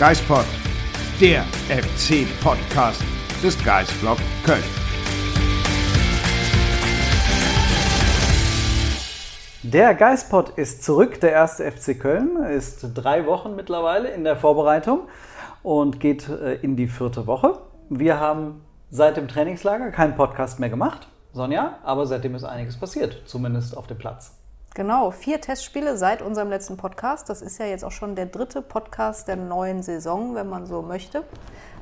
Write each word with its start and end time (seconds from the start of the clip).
Geispod, 0.00 0.46
der 1.20 1.42
FC-Podcast 1.68 3.02
des 3.42 3.62
Geisblog 3.62 4.16
Köln. 4.46 4.64
Der 9.62 9.94
Geistpot 9.94 10.56
ist 10.56 10.82
zurück. 10.84 11.20
Der 11.20 11.32
erste 11.32 11.70
FC 11.70 12.00
Köln 12.00 12.42
ist 12.44 12.92
drei 12.94 13.26
Wochen 13.26 13.54
mittlerweile 13.54 14.08
in 14.08 14.24
der 14.24 14.36
Vorbereitung 14.36 15.00
und 15.62 16.00
geht 16.00 16.30
äh, 16.30 16.54
in 16.54 16.76
die 16.76 16.86
vierte 16.86 17.26
Woche. 17.26 17.58
Wir 17.90 18.18
haben 18.18 18.64
seit 18.88 19.18
dem 19.18 19.28
Trainingslager 19.28 19.90
keinen 19.90 20.16
Podcast 20.16 20.60
mehr 20.60 20.70
gemacht, 20.70 21.08
Sonja, 21.34 21.78
aber 21.82 22.06
seitdem 22.06 22.34
ist 22.34 22.44
einiges 22.44 22.80
passiert, 22.80 23.20
zumindest 23.26 23.76
auf 23.76 23.86
dem 23.86 23.98
Platz. 23.98 24.39
Genau, 24.74 25.10
vier 25.10 25.40
Testspiele 25.40 25.96
seit 25.96 26.22
unserem 26.22 26.48
letzten 26.48 26.76
Podcast. 26.76 27.28
Das 27.28 27.42
ist 27.42 27.58
ja 27.58 27.66
jetzt 27.66 27.84
auch 27.84 27.90
schon 27.90 28.14
der 28.14 28.26
dritte 28.26 28.62
Podcast 28.62 29.26
der 29.26 29.36
neuen 29.36 29.82
Saison, 29.82 30.34
wenn 30.36 30.48
man 30.48 30.64
so 30.66 30.80
möchte. 30.82 31.24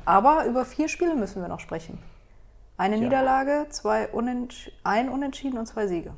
Aber 0.05 0.45
über 0.45 0.65
vier 0.65 0.89
Spiele 0.89 1.15
müssen 1.15 1.41
wir 1.41 1.49
noch 1.49 1.59
sprechen. 1.59 1.99
Eine 2.77 2.95
Ja. 2.95 3.03
Niederlage, 3.03 3.67
zwei 3.69 4.07
Unentsch 4.07 4.71
ein 4.83 5.09
Unentschieden 5.09 5.59
und 5.59 5.67
zwei 5.67 5.85
Siege. 5.85 6.13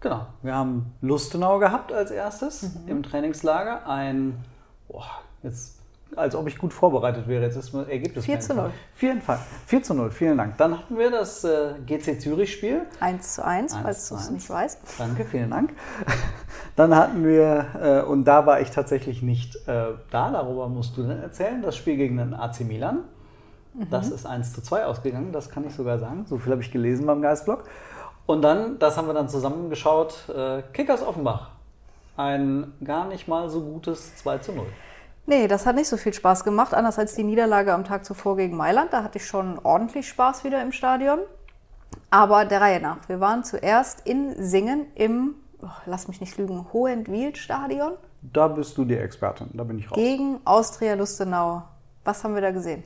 Genau, 0.00 0.26
wir 0.42 0.54
haben 0.54 0.94
Lustenau 1.00 1.58
gehabt 1.58 1.92
als 1.92 2.10
erstes 2.10 2.62
Mhm. 2.62 2.88
im 2.88 3.02
Trainingslager. 3.02 3.86
Ein, 3.86 4.42
boah, 4.88 5.04
jetzt, 5.42 5.79
als 6.16 6.34
ob 6.34 6.46
ich 6.46 6.58
gut 6.58 6.72
vorbereitet 6.72 7.28
wäre. 7.28 7.44
Jetzt 7.44 7.56
ist 7.56 7.72
mein 7.72 7.88
Ergebnis. 7.88 8.24
4 8.24 8.40
zu 8.40 8.54
0. 8.54 8.70
4, 8.94 9.16
4 9.66 9.82
zu 9.82 9.94
0, 9.94 10.10
vielen 10.10 10.38
Dank. 10.38 10.56
Dann 10.58 10.78
hatten 10.78 10.98
wir 10.98 11.10
das 11.10 11.44
äh, 11.44 11.74
GC 11.86 12.20
Zürich-Spiel. 12.20 12.82
1 13.00 13.34
zu 13.34 13.44
1, 13.44 13.72
Eins 13.72 13.82
falls 13.82 14.06
zu 14.06 14.14
du 14.14 14.20
es 14.20 14.30
nicht 14.30 14.50
weißt. 14.50 14.80
Danke, 14.98 15.24
vielen 15.24 15.50
Dank. 15.50 15.72
Dann 16.76 16.94
hatten 16.94 17.24
wir, 17.24 17.66
äh, 17.80 18.08
und 18.08 18.24
da 18.24 18.46
war 18.46 18.60
ich 18.60 18.70
tatsächlich 18.70 19.22
nicht 19.22 19.56
äh, 19.66 19.92
da, 20.10 20.30
darüber 20.30 20.68
musst 20.68 20.96
du 20.96 21.02
dann 21.02 21.20
erzählen, 21.20 21.60
das 21.62 21.76
Spiel 21.76 21.96
gegen 21.96 22.16
den 22.16 22.32
AC 22.32 22.60
Milan. 22.60 23.04
Das 23.90 24.10
ist 24.10 24.26
1 24.26 24.52
zu 24.52 24.62
2 24.62 24.86
ausgegangen, 24.86 25.32
das 25.32 25.50
kann 25.50 25.66
ich 25.66 25.74
sogar 25.74 25.98
sagen. 25.98 26.24
So 26.26 26.38
viel 26.38 26.52
habe 26.52 26.62
ich 26.62 26.70
gelesen 26.70 27.06
beim 27.06 27.22
Geistblog. 27.22 27.64
Und 28.26 28.42
dann, 28.42 28.78
das 28.78 28.96
haben 28.96 29.08
wir 29.08 29.14
dann 29.14 29.28
zusammengeschaut, 29.28 30.32
Kickers 30.72 31.02
Offenbach. 31.02 31.50
Ein 32.16 32.72
gar 32.82 33.06
nicht 33.06 33.28
mal 33.28 33.48
so 33.48 33.60
gutes 33.60 34.16
2 34.16 34.38
zu 34.38 34.52
0. 34.52 34.66
Nee, 35.30 35.46
das 35.46 35.64
hat 35.64 35.76
nicht 35.76 35.86
so 35.86 35.96
viel 35.96 36.12
Spaß 36.12 36.42
gemacht, 36.42 36.74
anders 36.74 36.98
als 36.98 37.14
die 37.14 37.22
Niederlage 37.22 37.72
am 37.72 37.84
Tag 37.84 38.04
zuvor 38.04 38.36
gegen 38.36 38.56
Mailand. 38.56 38.92
Da 38.92 39.04
hatte 39.04 39.18
ich 39.18 39.26
schon 39.26 39.60
ordentlich 39.60 40.08
Spaß 40.08 40.42
wieder 40.42 40.60
im 40.60 40.72
Stadion. 40.72 41.20
Aber 42.10 42.44
der 42.44 42.60
Reihe 42.60 42.80
nach. 42.80 43.08
Wir 43.08 43.20
waren 43.20 43.44
zuerst 43.44 44.04
in 44.08 44.34
Singen 44.42 44.86
im, 44.96 45.36
oh, 45.62 45.68
lass 45.86 46.08
mich 46.08 46.20
nicht 46.20 46.36
lügen, 46.36 46.66
Hohenwil-Stadion 46.72 47.92
Da 48.22 48.48
bist 48.48 48.76
du 48.76 48.84
die 48.84 48.96
Expertin, 48.96 49.50
da 49.52 49.62
bin 49.62 49.78
ich 49.78 49.88
raus. 49.88 49.96
gegen 49.96 50.40
Austria 50.44 50.94
Lustenau. 50.94 51.62
Was 52.02 52.24
haben 52.24 52.34
wir 52.34 52.42
da 52.42 52.50
gesehen? 52.50 52.82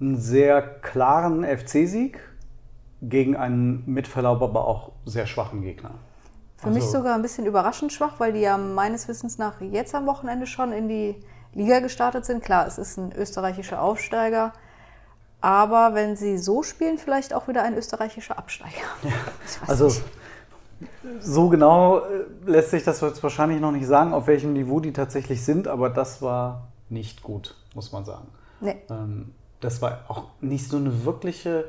einen 0.00 0.20
sehr 0.20 0.62
klaren 0.62 1.42
FC-Sieg 1.44 2.20
gegen 3.02 3.34
einen 3.34 3.82
mit 3.86 4.06
Verlaub 4.06 4.42
aber 4.42 4.68
auch 4.68 4.92
sehr 5.06 5.26
schwachen 5.26 5.62
Gegner. 5.62 5.90
Für 6.58 6.68
mich 6.70 6.84
Also- 6.84 6.98
sogar 6.98 7.14
ein 7.14 7.22
bisschen 7.22 7.46
überraschend 7.46 7.92
schwach, 7.92 8.14
weil 8.18 8.32
die 8.32 8.40
ja 8.40 8.56
meines 8.56 9.08
Wissens 9.08 9.38
nach 9.38 9.60
jetzt 9.60 9.94
am 9.94 10.06
Wochenende 10.06 10.46
schon 10.46 10.72
in 10.72 10.88
die 10.88 11.22
Liga 11.52 11.80
gestartet 11.80 12.24
sind. 12.24 12.42
Klar, 12.42 12.66
es 12.66 12.78
ist 12.78 12.96
ein 12.98 13.12
österreichischer 13.12 13.80
Aufsteiger, 13.82 14.52
aber 15.40 15.94
wenn 15.94 16.16
sie 16.16 16.38
so 16.38 16.62
spielen, 16.62 16.98
vielleicht 16.98 17.34
auch 17.34 17.46
wieder 17.48 17.62
ein 17.62 17.74
österreichischer 17.76 18.38
Absteiger. 18.38 18.72
Weiß 19.60 19.68
Also 19.68 19.86
nicht. 19.86 20.02
so 21.20 21.48
genau 21.48 21.98
äh, 22.00 22.24
lässt 22.46 22.70
sich 22.70 22.84
das 22.84 23.00
jetzt 23.00 23.22
wahrscheinlich 23.22 23.60
noch 23.60 23.72
nicht 23.72 23.86
sagen, 23.86 24.12
auf 24.14 24.26
welchem 24.26 24.52
Niveau 24.54 24.80
die 24.80 24.92
tatsächlich 24.92 25.44
sind, 25.44 25.68
aber 25.68 25.90
das 25.90 26.20
war 26.22 26.68
nicht 26.88 27.22
gut, 27.22 27.54
muss 27.74 27.92
man 27.92 28.04
sagen. 28.04 28.28
Nee. 28.60 28.76
Ähm, 28.90 29.34
das 29.60 29.80
war 29.82 30.00
auch 30.08 30.24
nicht 30.40 30.68
so 30.68 30.76
eine 30.78 31.04
wirkliche 31.04 31.66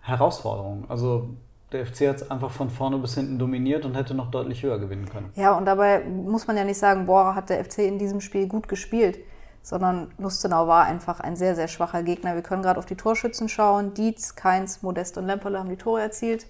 Herausforderung. 0.00 0.84
Also 0.88 1.30
der 1.72 1.84
FC 1.86 2.08
hat 2.08 2.16
es 2.16 2.30
einfach 2.30 2.50
von 2.50 2.70
vorne 2.70 2.98
bis 2.98 3.14
hinten 3.14 3.38
dominiert 3.38 3.84
und 3.84 3.94
hätte 3.96 4.14
noch 4.14 4.30
deutlich 4.30 4.62
höher 4.62 4.78
gewinnen 4.78 5.08
können. 5.08 5.30
Ja, 5.34 5.56
und 5.56 5.64
dabei 5.64 6.04
muss 6.04 6.46
man 6.46 6.56
ja 6.56 6.64
nicht 6.64 6.78
sagen, 6.78 7.06
boah, 7.06 7.34
hat 7.34 7.50
der 7.50 7.64
FC 7.64 7.78
in 7.78 7.98
diesem 7.98 8.20
Spiel 8.20 8.46
gut 8.46 8.68
gespielt, 8.68 9.18
sondern 9.62 10.12
Lustenau 10.18 10.68
war 10.68 10.84
einfach 10.84 11.18
ein 11.18 11.34
sehr, 11.34 11.56
sehr 11.56 11.66
schwacher 11.66 12.04
Gegner. 12.04 12.34
Wir 12.36 12.42
können 12.42 12.62
gerade 12.62 12.78
auf 12.78 12.86
die 12.86 12.94
Torschützen 12.94 13.48
schauen. 13.48 13.94
Dietz, 13.94 14.36
Keins, 14.36 14.82
Modest 14.82 15.18
und 15.18 15.26
Lemperle 15.26 15.58
haben 15.58 15.68
die 15.68 15.76
Tore 15.76 16.02
erzielt. 16.02 16.46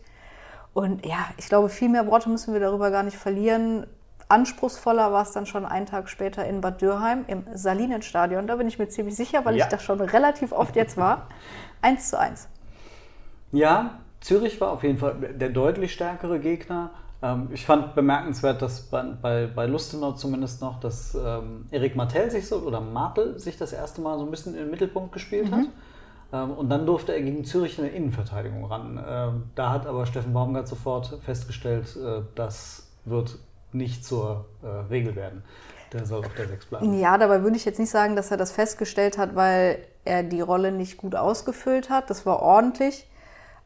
Und 0.74 1.06
ja, 1.06 1.24
ich 1.38 1.48
glaube, 1.48 1.70
viel 1.70 1.88
mehr 1.88 2.06
Worte 2.06 2.28
müssen 2.28 2.52
wir 2.52 2.60
darüber 2.60 2.90
gar 2.90 3.02
nicht 3.02 3.16
verlieren. 3.16 3.86
Anspruchsvoller 4.28 5.12
war 5.12 5.22
es 5.22 5.30
dann 5.30 5.46
schon 5.46 5.64
einen 5.64 5.86
Tag 5.86 6.10
später 6.10 6.44
in 6.44 6.60
Bad 6.60 6.82
Dürheim 6.82 7.24
im 7.28 7.44
Salinenstadion. 7.54 8.46
Da 8.46 8.56
bin 8.56 8.68
ich 8.68 8.78
mir 8.78 8.88
ziemlich 8.88 9.16
sicher, 9.16 9.44
weil 9.46 9.56
Ja. 9.56 9.64
ich 9.64 9.70
da 9.70 9.78
schon 9.78 10.00
relativ 10.00 10.52
oft 10.52 10.76
jetzt 10.76 10.98
war. 10.98 11.28
1 11.80 12.10
zu 12.10 12.18
1. 12.18 12.48
Ja, 13.52 14.00
Zürich 14.26 14.60
war 14.60 14.72
auf 14.72 14.82
jeden 14.82 14.98
Fall 14.98 15.14
der 15.14 15.50
deutlich 15.50 15.92
stärkere 15.92 16.40
Gegner. 16.40 16.90
Ähm, 17.22 17.48
ich 17.52 17.64
fand 17.64 17.94
bemerkenswert, 17.94 18.60
dass 18.60 18.80
bei, 18.80 19.04
bei, 19.22 19.46
bei 19.46 19.66
Lustenau 19.66 20.12
zumindest 20.12 20.60
noch, 20.60 20.80
dass 20.80 21.14
ähm, 21.14 21.66
Erik 21.70 21.94
Martel 21.94 22.28
sich 22.32 22.48
so 22.48 22.56
oder 22.56 22.80
Martel 22.80 23.38
sich 23.38 23.56
das 23.56 23.72
erste 23.72 24.00
Mal 24.00 24.18
so 24.18 24.24
ein 24.24 24.30
bisschen 24.32 24.54
in 24.54 24.62
den 24.62 24.70
Mittelpunkt 24.72 25.12
gespielt 25.12 25.52
hat. 25.52 25.66
Ähm, 26.32 26.50
und 26.50 26.68
dann 26.70 26.86
durfte 26.86 27.12
er 27.12 27.22
gegen 27.22 27.44
Zürich 27.44 27.78
in 27.78 27.84
der 27.84 27.94
Innenverteidigung 27.94 28.64
ran. 28.64 29.00
Ähm, 29.08 29.42
da 29.54 29.70
hat 29.70 29.86
aber 29.86 30.06
Steffen 30.06 30.32
Baumgart 30.32 30.66
sofort 30.66 31.20
festgestellt, 31.24 31.96
äh, 31.96 32.22
das 32.34 32.88
wird 33.04 33.38
nicht 33.72 34.04
zur 34.04 34.46
äh, 34.64 34.66
Regel 34.90 35.14
werden. 35.14 35.44
Der 35.92 36.04
soll 36.04 36.24
auf 36.24 36.34
der 36.34 36.48
6 36.48 36.66
bleiben. 36.66 36.98
Ja, 36.98 37.16
dabei 37.16 37.44
würde 37.44 37.56
ich 37.56 37.64
jetzt 37.64 37.78
nicht 37.78 37.90
sagen, 37.90 38.16
dass 38.16 38.32
er 38.32 38.36
das 38.36 38.50
festgestellt 38.50 39.18
hat, 39.18 39.36
weil 39.36 39.78
er 40.04 40.24
die 40.24 40.40
Rolle 40.40 40.72
nicht 40.72 40.96
gut 40.96 41.14
ausgefüllt 41.14 41.90
hat. 41.90 42.10
Das 42.10 42.26
war 42.26 42.42
ordentlich. 42.42 43.06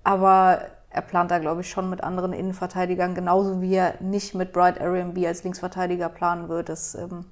Aber 0.04 0.62
er 0.90 1.02
plant 1.02 1.30
da, 1.30 1.38
glaube 1.38 1.60
ich, 1.60 1.70
schon 1.70 1.88
mit 1.88 2.02
anderen 2.02 2.32
Innenverteidigern, 2.32 3.14
genauso 3.14 3.60
wie 3.60 3.74
er 3.74 3.94
nicht 4.00 4.34
mit 4.34 4.52
Bright 4.52 4.78
Airbnb 4.78 5.24
als 5.26 5.44
Linksverteidiger 5.44 6.08
planen 6.08 6.48
wird. 6.48 6.68
Das 6.68 6.96
ähm, 6.96 7.26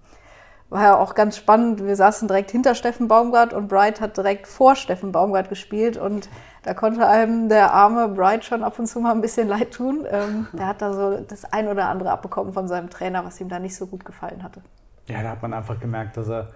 war 0.70 0.82
ja 0.82 0.96
auch 0.96 1.14
ganz 1.14 1.36
spannend. 1.36 1.84
Wir 1.84 1.96
saßen 1.96 2.28
direkt 2.28 2.50
hinter 2.50 2.74
Steffen 2.74 3.08
Baumgart 3.08 3.52
und 3.52 3.68
Bright 3.68 4.00
hat 4.00 4.16
direkt 4.16 4.46
vor 4.46 4.76
Steffen 4.76 5.10
Baumgart 5.10 5.48
gespielt. 5.48 5.96
Und 5.96 6.28
da 6.62 6.74
konnte 6.74 7.08
einem 7.08 7.48
der 7.48 7.72
arme 7.72 8.08
Bright 8.08 8.44
schon 8.44 8.62
ab 8.62 8.78
und 8.78 8.86
zu 8.86 9.00
mal 9.00 9.12
ein 9.12 9.22
bisschen 9.22 9.48
leid 9.48 9.72
tun. 9.72 10.06
Ähm, 10.08 10.46
der 10.52 10.66
hat 10.66 10.80
da 10.80 10.92
so 10.92 11.18
das 11.26 11.44
ein 11.44 11.66
oder 11.68 11.88
andere 11.88 12.10
abbekommen 12.10 12.52
von 12.52 12.68
seinem 12.68 12.90
Trainer, 12.90 13.24
was 13.24 13.40
ihm 13.40 13.48
da 13.48 13.58
nicht 13.58 13.74
so 13.74 13.86
gut 13.86 14.04
gefallen 14.04 14.42
hatte. 14.42 14.60
Ja, 15.06 15.22
da 15.22 15.30
hat 15.30 15.42
man 15.42 15.54
einfach 15.54 15.80
gemerkt, 15.80 16.16
dass 16.16 16.28
er 16.28 16.48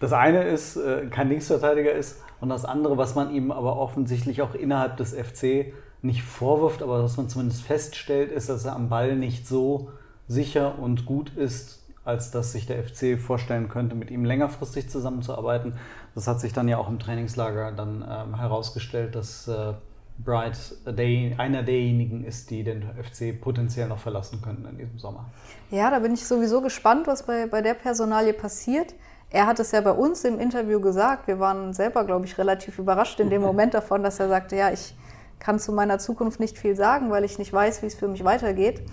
das 0.00 0.12
eine 0.12 0.44
ist, 0.44 0.76
äh, 0.76 1.06
kein 1.06 1.28
Linksverteidiger 1.28 1.92
ist 1.92 2.20
und 2.40 2.48
das 2.48 2.64
andere, 2.64 2.96
was 2.96 3.14
man 3.14 3.34
ihm 3.34 3.50
aber 3.50 3.76
offensichtlich 3.76 4.42
auch 4.42 4.54
innerhalb 4.54 4.96
des 4.96 5.14
FC 5.14 5.72
nicht 6.02 6.22
vorwirft, 6.22 6.82
aber 6.82 7.02
was 7.02 7.16
man 7.16 7.28
zumindest 7.28 7.62
feststellt, 7.62 8.30
ist, 8.30 8.48
dass 8.48 8.64
er 8.64 8.76
am 8.76 8.88
Ball 8.88 9.16
nicht 9.16 9.46
so 9.46 9.90
sicher 10.28 10.78
und 10.78 11.06
gut 11.06 11.34
ist, 11.36 11.82
als 12.04 12.30
dass 12.30 12.52
sich 12.52 12.66
der 12.66 12.82
FC 12.84 13.18
vorstellen 13.18 13.68
könnte, 13.68 13.94
mit 13.94 14.10
ihm 14.10 14.24
längerfristig 14.24 14.90
zusammenzuarbeiten. 14.90 15.74
Das 16.14 16.28
hat 16.28 16.40
sich 16.40 16.52
dann 16.52 16.68
ja 16.68 16.76
auch 16.76 16.88
im 16.88 16.98
Trainingslager 16.98 17.72
dann 17.72 18.04
ähm, 18.06 18.38
herausgestellt, 18.38 19.14
dass 19.14 19.48
äh, 19.48 19.72
Bright 20.18 20.58
der, 20.86 21.40
einer 21.40 21.62
derjenigen 21.62 22.24
ist, 22.24 22.50
die 22.50 22.62
den 22.62 22.82
FC 22.82 23.40
potenziell 23.40 23.88
noch 23.88 23.98
verlassen 23.98 24.40
könnten 24.42 24.66
in 24.66 24.78
diesem 24.78 24.98
Sommer. 24.98 25.30
Ja, 25.70 25.90
da 25.90 25.98
bin 25.98 26.14
ich 26.14 26.24
sowieso 26.24 26.60
gespannt, 26.60 27.06
was 27.06 27.24
bei, 27.24 27.46
bei 27.46 27.62
der 27.62 27.74
Personalie 27.74 28.32
passiert. 28.32 28.94
Er 29.34 29.48
hat 29.48 29.58
es 29.58 29.72
ja 29.72 29.80
bei 29.80 29.90
uns 29.90 30.22
im 30.22 30.38
Interview 30.38 30.80
gesagt. 30.80 31.26
Wir 31.26 31.40
waren 31.40 31.72
selber, 31.72 32.04
glaube 32.04 32.24
ich, 32.24 32.38
relativ 32.38 32.78
überrascht 32.78 33.18
in 33.18 33.30
dem 33.30 33.42
Moment 33.50 33.74
davon, 33.74 34.04
dass 34.04 34.20
er 34.20 34.28
sagte, 34.28 34.54
ja, 34.54 34.70
ich 34.70 34.94
kann 35.40 35.58
zu 35.58 35.72
meiner 35.72 35.98
Zukunft 35.98 36.38
nicht 36.38 36.56
viel 36.56 36.76
sagen, 36.76 37.10
weil 37.10 37.24
ich 37.24 37.36
nicht 37.36 37.52
weiß, 37.52 37.82
wie 37.82 37.86
es 37.86 37.96
für 37.96 38.06
mich 38.06 38.22
weitergeht. 38.22 38.84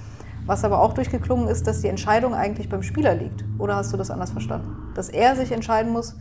Was 0.48 0.64
aber 0.64 0.82
auch 0.82 0.94
durchgeklungen 0.94 1.48
ist, 1.48 1.68
dass 1.68 1.82
die 1.82 1.90
Entscheidung 1.90 2.34
eigentlich 2.34 2.70
beim 2.70 2.82
Spieler 2.82 3.14
liegt. 3.14 3.44
Oder 3.60 3.76
hast 3.76 3.94
du 3.94 3.98
das 3.98 4.10
anders 4.10 4.32
verstanden? 4.32 4.92
Dass 4.96 5.10
er 5.10 5.36
sich 5.36 5.52
entscheiden 5.52 5.92
muss, 5.92 6.16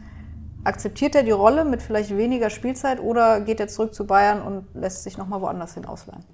akzeptiert 0.64 1.14
er 1.14 1.22
die 1.22 1.30
Rolle 1.30 1.64
mit 1.64 1.80
vielleicht 1.80 2.14
weniger 2.14 2.50
Spielzeit 2.50 3.00
oder 3.00 3.40
geht 3.40 3.58
er 3.58 3.68
zurück 3.68 3.94
zu 3.94 4.06
Bayern 4.06 4.42
und 4.42 4.66
lässt 4.74 5.02
sich 5.02 5.16
nochmal 5.16 5.40
woanders 5.40 5.72
hin 5.72 5.86
ausleihen? 5.86 6.24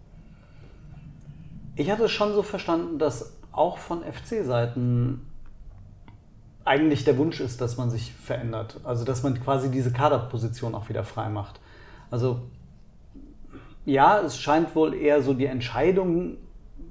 Ich 1.76 1.88
hatte 1.88 2.06
es 2.06 2.10
schon 2.10 2.34
so 2.34 2.42
verstanden, 2.42 2.98
dass 2.98 3.32
auch 3.52 3.78
von 3.78 4.02
FC-Seiten 4.02 5.20
eigentlich 6.66 7.04
der 7.04 7.16
Wunsch 7.16 7.40
ist, 7.40 7.60
dass 7.60 7.76
man 7.76 7.90
sich 7.90 8.12
verändert. 8.12 8.80
Also 8.84 9.04
dass 9.04 9.22
man 9.22 9.40
quasi 9.40 9.70
diese 9.70 9.92
Kaderposition 9.92 10.74
auch 10.74 10.88
wieder 10.88 11.04
frei 11.04 11.28
macht. 11.28 11.60
Also 12.10 12.40
ja, 13.84 14.20
es 14.20 14.38
scheint 14.38 14.74
wohl 14.74 14.94
eher 14.94 15.22
so 15.22 15.32
die 15.32 15.46
Entscheidung 15.46 16.36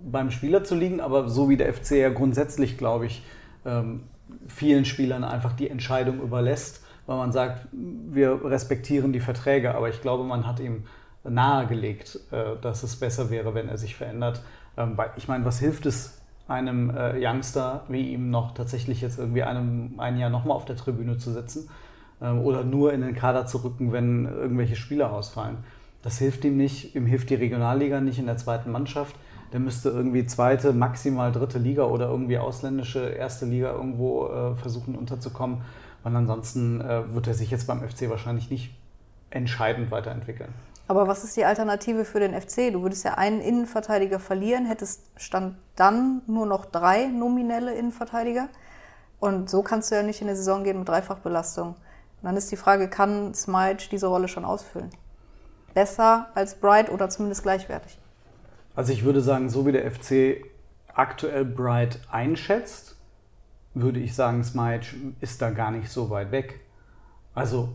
beim 0.04 0.32
Spieler 0.32 0.64
zu 0.64 0.76
liegen, 0.76 1.02
aber 1.02 1.30
so 1.30 1.50
wie 1.50 1.58
der 1.58 1.74
FC 1.74 1.92
ja 1.92 2.10
grundsätzlich, 2.10 2.78
glaube 2.78 3.08
ich, 3.08 3.24
ähm, 3.66 4.04
vielen 4.48 4.86
Spielern 4.86 5.24
einfach 5.24 5.54
die 5.54 5.70
Entscheidung 5.70 6.22
überlässt, 6.22 6.86
weil 7.06 7.18
man 7.18 7.32
sagt, 7.32 7.68
wir 7.72 8.44
respektieren 8.46 9.12
die 9.12 9.20
Verträge, 9.20 9.76
aber 9.76 9.90
ich 9.90 10.02
glaube, 10.02 10.24
man 10.24 10.48
hat 10.48 10.60
ihm 10.60 10.86
nahegelegt, 11.24 12.20
äh, 12.32 12.56
dass 12.62 12.84
es 12.84 12.96
besser 12.96 13.30
wäre, 13.30 13.54
wenn 13.54 13.68
er 13.68 13.78
sich 13.78 13.96
verändert. 13.96 14.42
Ähm, 14.78 14.98
ich 15.18 15.28
meine, 15.28 15.44
was 15.44 15.60
hilft 15.60 15.86
es 15.86 16.22
einem 16.48 16.90
äh, 16.96 17.14
Youngster 17.20 17.84
wie 17.88 18.14
ihm 18.14 18.30
noch 18.30 18.54
tatsächlich 18.54 19.02
jetzt 19.02 19.18
irgendwie 19.18 19.44
einem, 19.44 19.96
ein 19.98 20.18
Jahr 20.18 20.30
nochmal 20.30 20.56
auf 20.56 20.66
der 20.66 20.76
Tribüne 20.76 21.18
zu 21.18 21.32
sitzen 21.32 21.70
ähm, 22.22 22.42
oder 22.42 22.64
nur 22.64 22.94
in 22.94 23.02
den 23.02 23.16
Kader 23.16 23.46
zu 23.46 23.64
rücken, 23.64 23.92
wenn 23.92 24.26
irgendwelche 24.26 24.76
Spieler 24.76 25.12
ausfallen? 25.12 25.58
Das 26.04 26.20
hilft 26.20 26.46
ihm 26.46 26.56
nicht, 26.56 26.96
ihm 26.96 27.08
hilft 27.08 27.32
die 27.32 27.36
Regionalliga 27.36 28.00
nicht 28.00 28.20
in 28.20 28.28
der 28.28 28.38
zweiten 28.38 28.72
Mannschaft. 28.72 29.16
Der 29.54 29.60
müsste 29.60 29.90
irgendwie 29.90 30.26
zweite, 30.28 30.72
maximal 30.72 31.32
dritte 31.32 31.58
Liga 31.58 31.86
oder 31.86 32.10
irgendwie 32.10 32.38
ausländische 32.38 33.00
erste 33.00 33.46
Liga 33.46 33.72
irgendwo 33.72 34.28
äh, 34.28 34.56
versuchen 34.56 34.96
unterzukommen. 34.96 35.62
Und 36.04 36.16
ansonsten 36.16 36.82
äh, 36.82 37.14
wird 37.14 37.28
er 37.28 37.34
sich 37.34 37.50
jetzt 37.50 37.66
beim 37.66 37.82
FC 37.82 38.10
wahrscheinlich 38.10 38.52
nicht 38.52 38.76
entscheidend 39.32 39.90
weiterentwickeln. 39.90 40.54
Aber 40.88 41.08
was 41.08 41.24
ist 41.24 41.36
die 41.36 41.46
Alternative 41.46 42.06
für 42.06 42.20
den 42.20 42.40
FC? 42.40 42.72
Du 42.72 42.84
würdest 42.84 43.04
ja 43.04 43.16
einen 43.16 43.42
Innenverteidiger 43.42 44.20
verlieren, 44.20 44.66
hättest 44.66 45.02
Stand 45.18 45.58
dann 45.76 46.22
nur 46.28 46.46
noch 46.46 46.66
drei 46.66 47.08
nominelle 47.08 47.74
Innenverteidiger. 47.74 48.50
Und 49.20 49.50
so 49.50 49.64
kannst 49.64 49.90
du 49.90 49.96
ja 49.96 50.04
nicht 50.04 50.22
in 50.22 50.28
eine 50.28 50.38
Saison 50.38 50.64
gehen 50.64 50.78
mit 50.78 50.88
Dreifachbelastung. 50.88 51.70
Und 51.70 51.78
dann 52.22 52.38
ist 52.38 52.52
die 52.52 52.58
Frage, 52.58 52.88
kann 52.88 53.34
Smite 53.34 53.90
diese 53.90 54.08
Rolle 54.08 54.28
schon 54.28 54.46
ausfüllen? 54.46 54.92
Besser 55.74 56.28
als 56.36 56.56
Bright 56.56 56.92
oder 56.92 57.10
zumindest 57.10 57.42
gleichwertig? 57.44 57.98
Also 58.76 58.94
ich 58.94 59.04
würde 59.04 59.22
sagen, 59.22 59.50
so 59.50 59.66
wie 59.66 59.72
der 59.72 59.90
FC 59.90 60.46
aktuell 60.94 61.46
Bright 61.46 62.00
einschätzt, 62.12 62.96
würde 63.74 64.00
ich 64.00 64.16
sagen, 64.16 64.44
Smite 64.44 64.88
ist 65.20 65.42
da 65.42 65.50
gar 65.50 65.72
nicht 65.72 65.90
so 65.90 66.10
weit 66.10 66.32
weg. 66.32 66.62
Also 67.34 67.70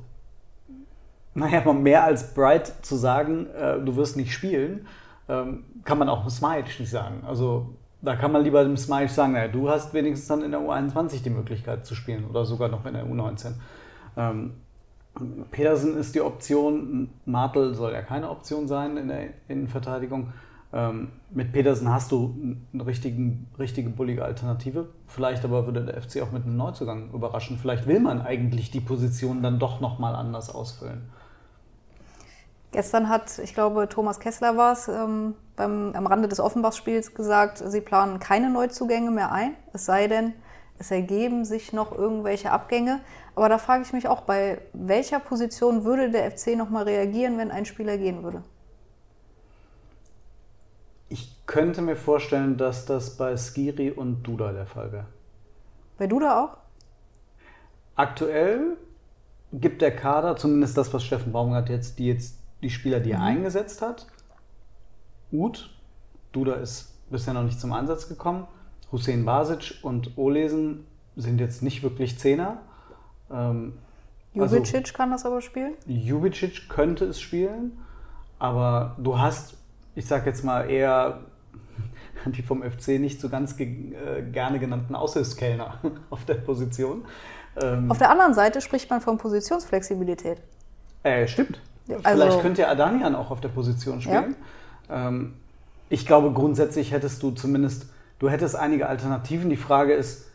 naja, 1.34 1.72
mehr 1.72 2.04
als 2.04 2.34
Bright 2.34 2.72
zu 2.84 2.96
sagen, 2.96 3.46
äh, 3.46 3.78
du 3.80 3.96
wirst 3.96 4.16
nicht 4.16 4.32
spielen, 4.32 4.86
ähm, 5.28 5.64
kann 5.84 5.98
man 5.98 6.08
auch 6.08 6.28
Smite 6.28 6.68
nicht 6.78 6.90
sagen. 6.90 7.22
Also 7.26 7.74
da 8.02 8.16
kann 8.16 8.32
man 8.32 8.42
lieber 8.42 8.62
dem 8.64 8.76
Smite 8.76 9.12
sagen, 9.12 9.34
naja, 9.34 9.48
du 9.48 9.68
hast 9.68 9.94
wenigstens 9.94 10.28
dann 10.28 10.42
in 10.42 10.50
der 10.50 10.60
U21 10.60 11.22
die 11.22 11.30
Möglichkeit 11.30 11.86
zu 11.86 11.94
spielen 11.94 12.24
oder 12.28 12.44
sogar 12.44 12.68
noch 12.68 12.84
in 12.86 12.94
der 12.94 13.06
U19. 13.06 13.52
Ähm, 14.16 14.54
Pedersen 15.50 15.96
ist 15.96 16.14
die 16.14 16.20
Option, 16.20 17.10
Martel 17.26 17.74
soll 17.74 17.92
ja 17.92 18.02
keine 18.02 18.30
Option 18.30 18.68
sein 18.68 18.96
in 18.96 19.08
der 19.08 19.28
Innenverteidigung. 19.48 20.32
Ähm, 20.72 21.08
mit 21.30 21.52
Pedersen 21.52 21.88
hast 21.92 22.12
du 22.12 22.34
eine 22.72 22.86
richtigen, 22.86 23.48
richtige 23.58 23.90
bullige 23.90 24.24
Alternative. 24.24 24.88
Vielleicht 25.06 25.44
aber 25.44 25.66
würde 25.66 25.84
der 25.84 26.00
FC 26.00 26.22
auch 26.22 26.30
mit 26.30 26.44
einem 26.44 26.56
Neuzugang 26.56 27.10
überraschen. 27.12 27.58
Vielleicht 27.58 27.86
will 27.86 28.00
man 28.00 28.22
eigentlich 28.22 28.70
die 28.70 28.80
Position 28.80 29.42
dann 29.42 29.58
doch 29.58 29.80
nochmal 29.80 30.14
anders 30.14 30.54
ausfüllen. 30.54 31.02
Gestern 32.72 33.08
hat, 33.08 33.40
ich 33.40 33.52
glaube, 33.52 33.88
Thomas 33.88 34.20
Kessler 34.20 34.56
war 34.56 34.74
es, 34.74 34.86
ähm, 34.86 35.34
am 35.56 36.06
Rande 36.06 36.28
des 36.28 36.38
Offenbach-Spiels 36.38 37.14
gesagt, 37.14 37.58
sie 37.58 37.80
planen 37.80 38.20
keine 38.20 38.48
Neuzugänge 38.48 39.10
mehr 39.10 39.32
ein, 39.32 39.56
es 39.72 39.86
sei 39.86 40.06
denn, 40.06 40.32
es 40.78 40.90
ergeben 40.90 41.44
sich 41.44 41.72
noch 41.72 41.92
irgendwelche 41.92 42.52
Abgänge. 42.52 43.00
Aber 43.34 43.48
da 43.48 43.58
frage 43.58 43.82
ich 43.82 43.92
mich 43.92 44.08
auch, 44.08 44.22
bei 44.22 44.62
welcher 44.72 45.18
Position 45.18 45.84
würde 45.84 46.10
der 46.10 46.30
FC 46.30 46.56
nochmal 46.56 46.84
reagieren, 46.84 47.36
wenn 47.38 47.50
ein 47.50 47.66
Spieler 47.66 47.98
gehen 47.98 48.22
würde? 48.22 48.42
Ich 51.50 51.52
könnte 51.52 51.82
mir 51.82 51.96
vorstellen, 51.96 52.56
dass 52.56 52.86
das 52.86 53.16
bei 53.16 53.36
Skiri 53.36 53.90
und 53.90 54.22
Duda 54.22 54.52
der 54.52 54.66
Fall 54.66 54.92
wäre. 54.92 55.06
Bei 55.98 56.06
Duda 56.06 56.44
auch? 56.44 56.56
Aktuell 57.96 58.76
gibt 59.52 59.82
der 59.82 59.96
Kader, 59.96 60.36
zumindest 60.36 60.78
das, 60.78 60.94
was 60.94 61.02
Steffen 61.02 61.32
Baumgart 61.32 61.68
jetzt, 61.68 61.98
die 61.98 62.06
jetzt 62.06 62.38
die 62.62 62.70
Spieler, 62.70 63.00
die 63.00 63.10
er 63.10 63.18
mhm. 63.18 63.24
eingesetzt 63.24 63.82
hat. 63.82 64.06
Ut, 65.32 65.76
Duda 66.30 66.54
ist 66.54 66.94
bisher 67.10 67.34
noch 67.34 67.42
nicht 67.42 67.58
zum 67.58 67.72
Einsatz 67.72 68.08
gekommen. 68.08 68.46
Hussein 68.92 69.24
Basic 69.24 69.80
und 69.82 70.16
Olesen 70.16 70.86
sind 71.16 71.40
jetzt 71.40 71.64
nicht 71.64 71.82
wirklich 71.82 72.16
Zehner. 72.16 72.58
Ähm, 73.28 73.72
Jubicic 74.34 74.76
also, 74.76 74.92
kann 74.92 75.10
das 75.10 75.26
aber 75.26 75.40
spielen? 75.40 75.74
Jubicic 75.88 76.68
könnte 76.68 77.06
es 77.06 77.20
spielen, 77.20 77.72
aber 78.38 78.94
du 78.98 79.18
hast, 79.18 79.56
ich 79.96 80.06
sag 80.06 80.26
jetzt 80.26 80.44
mal 80.44 80.70
eher 80.70 81.24
die 82.26 82.42
vom 82.42 82.62
FC 82.62 83.00
nicht 83.00 83.20
so 83.20 83.28
ganz 83.28 83.56
ge 83.56 83.94
äh, 83.94 84.22
gerne 84.22 84.58
genannten 84.58 84.94
Aushilfskellner 84.94 85.78
auf 86.10 86.24
der 86.24 86.34
Position. 86.34 87.04
Ähm, 87.60 87.90
auf 87.90 87.98
der 87.98 88.10
anderen 88.10 88.34
Seite 88.34 88.60
spricht 88.60 88.90
man 88.90 89.00
von 89.00 89.18
Positionsflexibilität. 89.18 90.38
Äh, 91.02 91.26
stimmt. 91.26 91.60
Also, 92.02 92.22
Vielleicht 92.22 92.40
könnte 92.40 92.62
ja 92.62 92.68
Adamian 92.68 93.14
auch 93.14 93.30
auf 93.30 93.40
der 93.40 93.48
Position 93.48 94.00
spielen. 94.00 94.36
Ja. 94.88 95.08
Ähm, 95.08 95.34
ich 95.88 96.06
glaube, 96.06 96.32
grundsätzlich 96.32 96.92
hättest 96.92 97.22
du 97.22 97.32
zumindest, 97.32 97.86
du 98.20 98.30
hättest 98.30 98.54
einige 98.54 98.88
Alternativen. 98.88 99.50
Die 99.50 99.56
Frage 99.56 99.92
ist, 99.92 100.30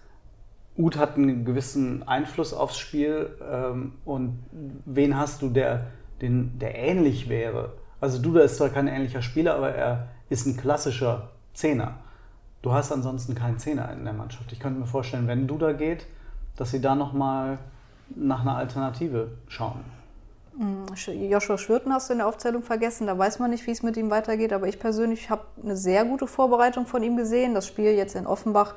Uth 0.77 0.97
hat 0.97 1.15
einen 1.15 1.45
gewissen 1.45 2.05
Einfluss 2.07 2.53
aufs 2.53 2.77
Spiel 2.77 3.37
ähm, 3.49 3.93
und 4.03 4.43
wen 4.85 5.17
hast 5.17 5.41
du, 5.41 5.49
der, 5.49 5.87
den, 6.21 6.59
der 6.59 6.75
ähnlich 6.75 7.29
wäre? 7.29 7.73
Also 8.01 8.21
Duda 8.21 8.41
ist 8.41 8.57
zwar 8.57 8.69
kein 8.69 8.87
ähnlicher 8.87 9.21
Spieler, 9.21 9.55
aber 9.55 9.71
er 9.71 10.09
ist 10.29 10.45
ein 10.45 10.57
klassischer 10.57 11.31
Zehner. 11.55 11.95
Du 12.61 12.73
hast 12.73 12.91
ansonsten 12.91 13.35
keinen 13.35 13.59
Zehner 13.59 13.91
in 13.91 14.03
der 14.03 14.13
Mannschaft. 14.13 14.51
Ich 14.51 14.59
könnte 14.59 14.79
mir 14.79 14.87
vorstellen, 14.87 15.27
wenn 15.27 15.47
Duda 15.47 15.73
geht, 15.73 16.05
dass 16.55 16.71
sie 16.71 16.81
da 16.81 16.95
nochmal 16.95 17.57
nach 18.15 18.41
einer 18.41 18.55
Alternative 18.55 19.31
schauen. 19.47 19.83
Mm, 20.57 20.85
Joshua 21.29 21.57
Schwirten 21.57 21.91
hast 21.93 22.09
du 22.09 22.13
in 22.13 22.19
der 22.19 22.27
Aufzählung 22.27 22.63
vergessen. 22.63 23.07
Da 23.07 23.17
weiß 23.17 23.39
man 23.39 23.51
nicht, 23.51 23.67
wie 23.67 23.71
es 23.71 23.83
mit 23.83 23.97
ihm 23.97 24.09
weitergeht. 24.09 24.53
Aber 24.53 24.67
ich 24.67 24.79
persönlich 24.79 25.29
habe 25.29 25.43
eine 25.61 25.75
sehr 25.75 26.05
gute 26.05 26.27
Vorbereitung 26.27 26.85
von 26.85 27.03
ihm 27.03 27.17
gesehen. 27.17 27.53
Das 27.53 27.67
Spiel 27.67 27.91
jetzt 27.91 28.15
in 28.15 28.25
Offenbach 28.25 28.75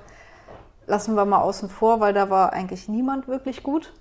lassen 0.87 1.15
wir 1.15 1.25
mal 1.25 1.41
außen 1.43 1.69
vor, 1.69 2.01
weil 2.01 2.15
da 2.15 2.31
war 2.31 2.53
eigentlich 2.53 2.89
niemand 2.89 3.29
wirklich 3.29 3.63
gut. 3.63 3.93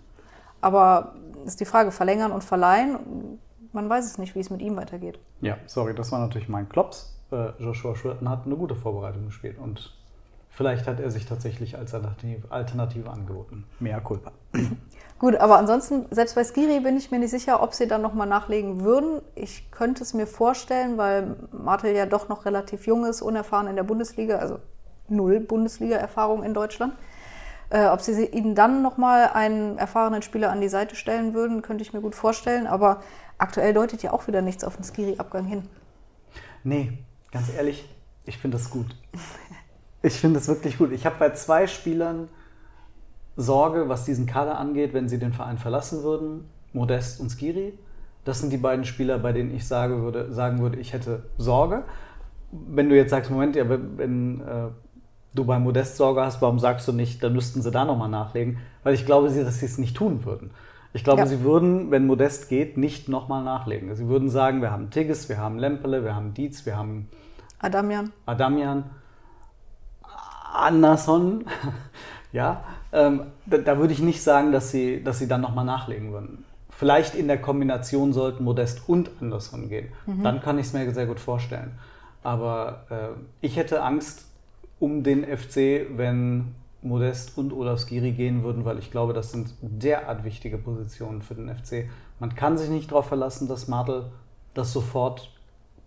Aber 0.62 1.13
ist 1.46 1.60
die 1.60 1.66
Frage, 1.66 1.92
verlängern 1.92 2.32
und 2.32 2.44
verleihen. 2.44 3.40
Man 3.74 3.90
weiß 3.90 4.06
es 4.06 4.18
nicht, 4.18 4.36
wie 4.36 4.40
es 4.40 4.50
mit 4.50 4.62
ihm 4.62 4.75
weitergeht. 4.75 5.20
Ja, 5.42 5.58
sorry, 5.68 5.94
das 5.94 6.12
war 6.12 6.20
natürlich 6.20 6.50
mein 6.50 6.68
Klops. 6.68 7.17
Äh, 7.32 7.50
Joshua 7.60 7.96
Schwirten 7.96 8.30
hat 8.30 8.46
eine 8.46 8.56
gute 8.56 8.76
Vorbereitung 8.76 9.26
gespielt 9.26 9.58
und 9.60 9.94
vielleicht 10.50 10.88
hat 10.88 11.00
er 11.00 11.12
sich 11.12 11.26
tatsächlich 11.26 11.78
als 11.78 11.94
Alternative, 11.94 12.52
Alternative 12.52 13.10
angeboten. 13.10 13.66
Mehr 13.80 14.00
Culpa. 14.02 14.32
Gut, 15.20 15.36
aber 15.36 15.58
ansonsten, 15.58 16.06
selbst 16.12 16.36
bei 16.36 16.44
Skiri 16.44 16.80
bin 16.80 16.96
ich 16.96 17.10
mir 17.10 17.20
nicht 17.20 17.32
sicher, 17.32 17.64
ob 17.64 17.74
sie 17.74 17.88
dann 17.88 18.04
nochmal 18.04 18.28
nachlegen 18.28 18.84
würden. 18.84 19.22
Ich 19.34 19.72
könnte 19.72 20.04
es 20.04 20.14
mir 20.14 20.28
vorstellen, 20.28 20.98
weil 20.98 21.36
Martel 21.52 21.96
ja 21.96 22.06
doch 22.06 22.30
noch 22.30 22.46
relativ 22.46 22.86
jung 22.86 23.04
ist, 23.04 23.22
unerfahren 23.24 23.68
in 23.68 23.76
der 23.76 23.84
Bundesliga, 23.84 24.38
also 24.38 24.60
null 25.10 25.40
Bundesliga-Erfahrung 25.40 26.44
in 26.44 26.54
Deutschland. 26.54 26.94
Äh, 27.70 27.88
ob 27.88 28.00
sie 28.02 28.26
ihnen 28.26 28.56
dann 28.56 28.82
nochmal 28.82 29.32
einen 29.34 29.78
erfahrenen 29.78 30.22
Spieler 30.22 30.52
an 30.52 30.62
die 30.62 30.70
Seite 30.70 30.96
stellen 30.96 31.34
würden, 31.34 31.62
könnte 31.62 31.82
ich 31.82 31.94
mir 31.94 32.02
gut 32.02 32.16
vorstellen. 32.16 32.68
Aber 32.68 33.02
aktuell 33.38 33.74
deutet 33.74 34.04
ja 34.04 34.14
auch 34.14 34.28
wieder 34.28 34.42
nichts 34.42 34.64
auf 34.64 34.78
den 34.78 34.84
Skiri-Abgang 34.84 35.46
hin. 35.46 35.64
Nee, 36.64 37.00
ganz 37.38 37.53
ehrlich, 37.56 37.86
ich 38.25 38.38
finde 38.38 38.58
das 38.58 38.70
gut. 38.70 38.88
Ich 40.01 40.13
finde 40.13 40.39
das 40.39 40.48
wirklich 40.48 40.77
gut. 40.77 40.91
Ich 40.91 41.06
habe 41.06 41.15
bei 41.20 41.32
zwei 41.32 41.67
Spielern 41.67 42.29
Sorge, 43.36 43.89
was 43.89 44.06
diesen 44.06 44.25
Kader 44.25 44.58
angeht, 44.58 44.94
wenn 44.94 45.08
sie 45.08 45.20
den 45.20 45.34
Verein 45.34 45.58
verlassen 45.58 46.01
würden. 46.03 46.50
Modest 46.74 47.20
und 47.20 47.29
Skiri. 47.29 47.74
Das 48.25 48.39
sind 48.39 48.51
die 48.51 48.58
beiden 48.58 48.86
Spieler, 48.86 49.20
bei 49.20 49.34
denen 49.34 49.53
ich 49.56 49.67
sage 49.67 50.01
würde, 50.01 50.34
sagen 50.34 50.60
würde, 50.60 50.79
ich 50.79 50.94
hätte 50.94 51.24
Sorge. 51.38 51.84
Wenn 52.51 52.89
du 52.89 52.96
jetzt 52.96 53.12
sagst, 53.12 53.29
Moment, 53.29 53.56
ja, 53.56 53.70
wenn 53.70 54.41
äh, 54.41 54.70
du 55.34 55.46
bei 55.46 55.60
Modest 55.60 55.98
Sorge 55.98 56.22
hast, 56.22 56.41
warum 56.41 56.60
sagst 56.60 56.88
du 56.88 56.94
nicht, 56.94 57.24
dann 57.24 57.34
müssten 57.34 57.62
sie 57.62 57.72
da 57.72 57.86
nochmal 57.86 58.10
nachlegen? 58.10 58.58
Weil 58.84 58.96
ich 58.96 59.06
glaube, 59.06 59.27
dass 59.27 59.60
sie 59.60 59.65
es 59.65 59.77
nicht 59.77 59.96
tun 59.96 60.25
würden. 60.25 60.51
Ich 60.94 61.03
glaube, 61.03 61.22
ja. 61.22 61.27
sie 61.27 61.44
würden, 61.44 61.91
wenn 61.91 62.08
Modest 62.08 62.50
geht, 62.50 62.77
nicht 62.77 63.10
nochmal 63.10 63.44
nachlegen. 63.44 63.94
Sie 63.96 64.08
würden 64.08 64.29
sagen, 64.29 64.62
wir 64.62 64.72
haben 64.72 64.89
Tigges, 64.89 65.29
wir 65.29 65.38
haben 65.38 65.60
Lempele, 65.60 66.03
wir 66.03 66.15
haben 66.15 66.34
Dietz, 66.34 66.65
wir 66.65 66.77
haben 66.77 67.10
Adamian. 67.60 68.12
Adamian. 68.26 68.84
Anderson. 70.54 71.46
ja, 72.32 72.64
ähm, 72.92 73.24
da, 73.46 73.58
da, 73.58 73.78
würde 73.78 73.94
ich 73.94 74.00
nicht 74.00 74.24
sagen, 74.24 74.52
dass 74.52 74.72
sie, 74.72 75.04
dass 75.04 75.20
sie 75.20 75.28
dann 75.28 75.42
nochmal 75.42 75.66
nachlegen 75.66 76.12
würden. 76.12 76.46
Vielleicht 76.70 77.16
in 77.16 77.28
der 77.28 77.42
Kombination 77.42 78.14
sollten 78.14 78.44
Modest 78.44 78.88
und 78.88 79.10
Anderson 79.22 79.70
gehen. 79.70 79.90
Mhm. 80.06 80.24
Dann 80.24 80.42
kann 80.42 80.60
ich 80.60 80.68
es 80.68 80.74
mir 80.74 80.92
sehr 80.94 81.08
gut 81.08 81.20
vorstellen. 81.20 81.78
Aber 82.24 82.86
äh, 82.90 83.20
ich 83.42 83.58
hätte 83.58 83.82
Angst 83.82 84.26
um 84.80 85.04
den 85.04 85.24
FC, 85.24 85.88
wenn 85.96 86.56
Modest 86.82 87.38
und 87.38 87.52
Olaf 87.52 87.80
Skiri 87.80 88.12
gehen 88.12 88.44
würden, 88.44 88.66
weil 88.66 88.78
ich 88.78 88.92
glaube, 88.92 89.14
das 89.14 89.32
sind 89.32 89.54
derart 89.62 90.24
wichtige 90.24 90.58
Positionen 90.58 91.22
für 91.22 91.36
den 91.36 91.50
FC. 91.50 91.90
Man 92.20 92.36
kann 92.36 92.58
sich 92.58 92.70
nicht 92.70 92.92
darauf 92.92 93.08
verlassen, 93.08 93.48
dass 93.48 93.68
Martel 93.68 94.06
das 94.54 94.74
sofort 94.74 95.32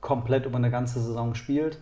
komplett 0.00 0.46
über 0.46 0.56
eine 0.56 0.70
ganze 0.70 1.00
Saison 1.00 1.34
spielt. 1.34 1.78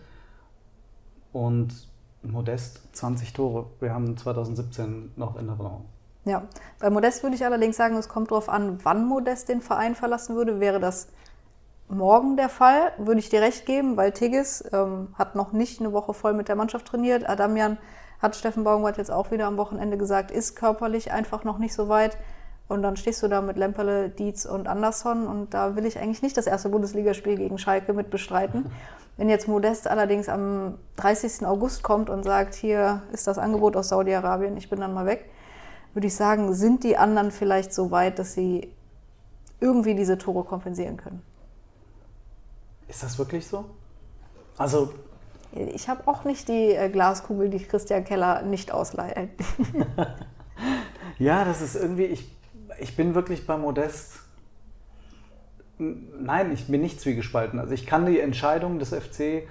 Und 1.31 1.87
Modest 2.23 2.95
20 2.95 3.33
Tore. 3.33 3.67
Wir 3.79 3.93
haben 3.93 4.17
2017 4.17 5.13
noch 5.15 5.37
in 5.37 5.47
Erinnerung. 5.47 5.85
Ja, 6.25 6.43
bei 6.79 6.89
Modest 6.89 7.23
würde 7.23 7.35
ich 7.35 7.45
allerdings 7.45 7.77
sagen, 7.77 7.95
es 7.95 8.09
kommt 8.09 8.31
darauf 8.31 8.49
an, 8.49 8.79
wann 8.83 9.05
Modest 9.05 9.49
den 9.49 9.61
Verein 9.61 9.95
verlassen 9.95 10.35
würde. 10.35 10.59
Wäre 10.59 10.79
das 10.79 11.07
morgen 11.87 12.37
der 12.37 12.49
Fall, 12.49 12.91
würde 12.97 13.19
ich 13.19 13.29
dir 13.29 13.41
recht 13.41 13.65
geben, 13.65 13.97
weil 13.97 14.11
Tigges 14.11 14.63
ähm, 14.71 15.09
hat 15.15 15.35
noch 15.35 15.53
nicht 15.53 15.79
eine 15.79 15.91
Woche 15.91 16.13
voll 16.13 16.33
mit 16.33 16.47
der 16.47 16.55
Mannschaft 16.55 16.87
trainiert. 16.87 17.27
Adamian 17.27 17.77
hat 18.21 18.35
Steffen 18.35 18.63
Baumgart 18.63 18.97
jetzt 18.97 19.11
auch 19.11 19.31
wieder 19.31 19.47
am 19.47 19.57
Wochenende 19.57 19.97
gesagt, 19.97 20.29
ist 20.29 20.55
körperlich 20.55 21.11
einfach 21.11 21.43
noch 21.43 21.57
nicht 21.57 21.73
so 21.73 21.89
weit. 21.89 22.17
Und 22.69 22.83
dann 22.83 22.95
stehst 22.95 23.23
du 23.23 23.27
da 23.27 23.41
mit 23.41 23.57
Lemperle, 23.57 24.09
Dietz 24.09 24.45
und 24.45 24.67
Andersson 24.67 25.25
und 25.27 25.55
da 25.55 25.75
will 25.75 25.87
ich 25.87 25.97
eigentlich 25.97 26.21
nicht 26.21 26.37
das 26.37 26.45
erste 26.45 26.69
Bundesligaspiel 26.69 27.35
gegen 27.35 27.57
Schalke 27.57 27.93
mit 27.93 28.11
bestreiten. 28.11 28.71
Wenn 29.17 29.27
jetzt 29.27 29.47
Modest 29.47 29.87
allerdings 29.87 30.29
am 30.29 30.75
30. 30.97 31.45
August 31.47 31.83
kommt 31.83 32.09
und 32.11 32.23
sagt, 32.23 32.53
hier 32.53 33.01
ist 33.11 33.27
das 33.27 33.37
Angebot 33.39 33.75
aus 33.75 33.89
Saudi-Arabien, 33.89 34.55
ich 34.55 34.69
bin 34.69 34.79
dann 34.79 34.93
mal 34.93 35.07
weg, 35.07 35.29
würde 35.93 36.07
ich 36.07 36.15
sagen, 36.15 36.53
sind 36.53 36.83
die 36.83 36.95
anderen 36.95 37.31
vielleicht 37.31 37.73
so 37.73 37.89
weit, 37.89 38.19
dass 38.19 38.33
sie 38.33 38.71
irgendwie 39.59 39.95
diese 39.95 40.19
Tore 40.19 40.43
kompensieren 40.43 40.95
können. 40.95 41.23
Ist 42.87 43.03
das 43.03 43.17
wirklich 43.17 43.47
so? 43.47 43.65
Also 44.57 44.93
ich 45.53 45.89
habe 45.89 46.07
auch 46.07 46.23
nicht 46.23 46.47
die 46.47 46.73
äh, 46.73 46.89
Glaskugel, 46.89 47.49
die 47.49 47.59
Christian 47.59 48.03
Keller 48.03 48.43
nicht 48.43 48.71
ausleiht. 48.71 49.31
ja, 51.17 51.43
das 51.43 51.61
ist 51.61 51.75
irgendwie, 51.75 52.05
ich, 52.05 52.38
ich 52.81 52.95
bin 52.95 53.15
wirklich 53.15 53.45
bei 53.45 53.57
Modest. 53.57 54.19
Nein, 55.77 56.51
ich 56.51 56.67
bin 56.67 56.81
nicht 56.81 56.99
zwiegespalten. 56.99 57.59
Also 57.59 57.73
ich 57.73 57.85
kann 57.85 58.05
die 58.05 58.19
Entscheidung 58.19 58.79
des 58.79 58.89
FC, 58.89 59.47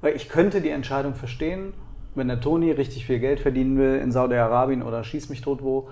weil 0.00 0.14
ich 0.14 0.28
könnte 0.28 0.60
die 0.60 0.68
Entscheidung 0.68 1.14
verstehen, 1.14 1.72
wenn 2.14 2.28
der 2.28 2.40
Toni 2.40 2.70
richtig 2.70 3.06
viel 3.06 3.18
Geld 3.18 3.40
verdienen 3.40 3.78
will 3.78 3.96
in 3.96 4.12
Saudi-Arabien 4.12 4.82
oder 4.82 5.02
schieß 5.02 5.30
mich 5.30 5.40
tot 5.40 5.62
wo, 5.62 5.88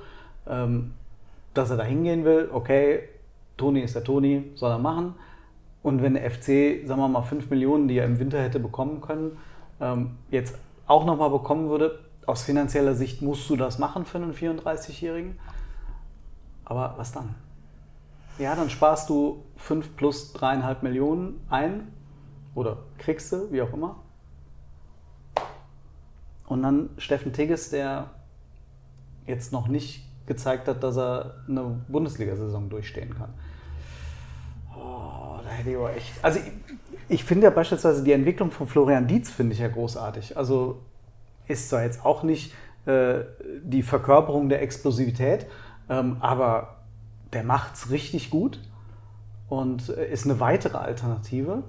ähm, 0.46 0.92
dass 1.54 1.70
er 1.70 1.76
da 1.76 1.84
hingehen 1.84 2.24
will, 2.24 2.48
okay, 2.52 3.08
Toni 3.56 3.80
ist 3.80 3.94
der 3.94 4.04
Toni, 4.04 4.52
soll 4.54 4.70
er 4.70 4.78
machen. 4.78 5.14
Und 5.82 6.02
wenn 6.02 6.14
der 6.14 6.30
FC, 6.30 6.86
sagen 6.86 7.00
wir 7.00 7.08
mal, 7.08 7.22
5 7.22 7.50
Millionen, 7.50 7.88
die 7.88 7.98
er 7.98 8.04
im 8.04 8.18
Winter 8.18 8.40
hätte 8.40 8.60
bekommen 8.60 9.00
können, 9.00 9.38
ähm, 9.80 10.12
jetzt 10.30 10.56
auch 10.86 11.04
nochmal 11.04 11.30
bekommen 11.30 11.68
würde, 11.68 11.98
aus 12.26 12.42
finanzieller 12.42 12.94
Sicht 12.94 13.20
musst 13.20 13.50
du 13.50 13.56
das 13.56 13.78
machen 13.78 14.04
für 14.04 14.18
einen 14.18 14.32
34-Jährigen. 14.32 15.38
Aber 16.72 16.94
was 16.96 17.12
dann? 17.12 17.34
Ja, 18.38 18.56
dann 18.56 18.70
sparst 18.70 19.10
du 19.10 19.44
5 19.56 19.94
plus 19.94 20.34
3,5 20.34 20.76
Millionen 20.80 21.38
ein 21.50 21.92
oder 22.54 22.78
kriegst 22.96 23.30
du, 23.30 23.52
wie 23.52 23.60
auch 23.60 23.74
immer. 23.74 23.96
Und 26.46 26.62
dann 26.62 26.88
Steffen 26.96 27.34
Tigges, 27.34 27.68
der 27.68 28.08
jetzt 29.26 29.52
noch 29.52 29.68
nicht 29.68 30.08
gezeigt 30.24 30.66
hat, 30.66 30.82
dass 30.82 30.96
er 30.96 31.44
eine 31.46 31.78
Bundesliga-Saison 31.88 32.70
durchstehen 32.70 33.14
kann. 33.18 33.34
Oh, 34.74 35.40
da 35.44 35.50
hätte 35.50 35.68
ich 35.68 35.76
aber 35.76 35.94
echt. 35.94 36.24
Also 36.24 36.38
ich, 36.38 36.52
ich 37.10 37.24
finde 37.24 37.44
ja 37.44 37.50
beispielsweise 37.50 38.02
die 38.02 38.12
Entwicklung 38.12 38.50
von 38.50 38.66
Florian 38.66 39.06
Dietz 39.06 39.30
finde 39.30 39.52
ich 39.52 39.58
ja 39.58 39.68
großartig. 39.68 40.38
Also 40.38 40.80
ist 41.48 41.68
zwar 41.68 41.82
jetzt 41.82 42.02
auch 42.02 42.22
nicht 42.22 42.54
äh, 42.86 43.24
die 43.62 43.82
Verkörperung 43.82 44.48
der 44.48 44.62
Explosivität, 44.62 45.46
ähm, 45.88 46.16
aber 46.20 46.76
der 47.32 47.44
macht 47.44 47.74
es 47.74 47.90
richtig 47.90 48.30
gut 48.30 48.60
und 49.48 49.88
äh, 49.88 50.10
ist 50.10 50.24
eine 50.24 50.40
weitere 50.40 50.78
Alternative. 50.78 51.62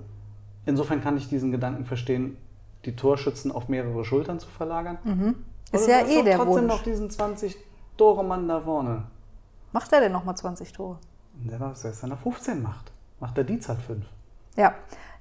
Insofern 0.65 1.01
kann 1.01 1.17
ich 1.17 1.27
diesen 1.27 1.51
Gedanken 1.51 1.85
verstehen, 1.85 2.37
die 2.85 2.95
Torschützen 2.95 3.51
auf 3.51 3.69
mehrere 3.69 4.05
Schultern 4.05 4.39
zu 4.39 4.47
verlagern. 4.47 4.97
Mhm. 5.03 5.35
Ist 5.71 5.87
ja 5.87 6.05
eh 6.05 6.23
der 6.23 6.37
trotzdem 6.37 6.63
Wunsch. 6.63 6.73
noch 6.73 6.83
diesen 6.83 7.09
20 7.09 7.57
Tore 7.97 8.23
Mann 8.23 8.47
da 8.47 8.61
vorne. 8.61 9.03
Macht 9.71 9.91
er 9.91 10.01
denn 10.01 10.11
nochmal 10.11 10.35
20 10.35 10.71
Tore? 10.71 10.99
Der 11.33 11.59
was 11.59 11.83
er 11.83 12.07
nach 12.07 12.19
15 12.19 12.61
macht, 12.61 12.91
macht 13.19 13.37
der 13.37 13.43
Dietz 13.43 13.67
halt 13.67 13.81
5. 13.81 14.05
Ja. 14.55 14.75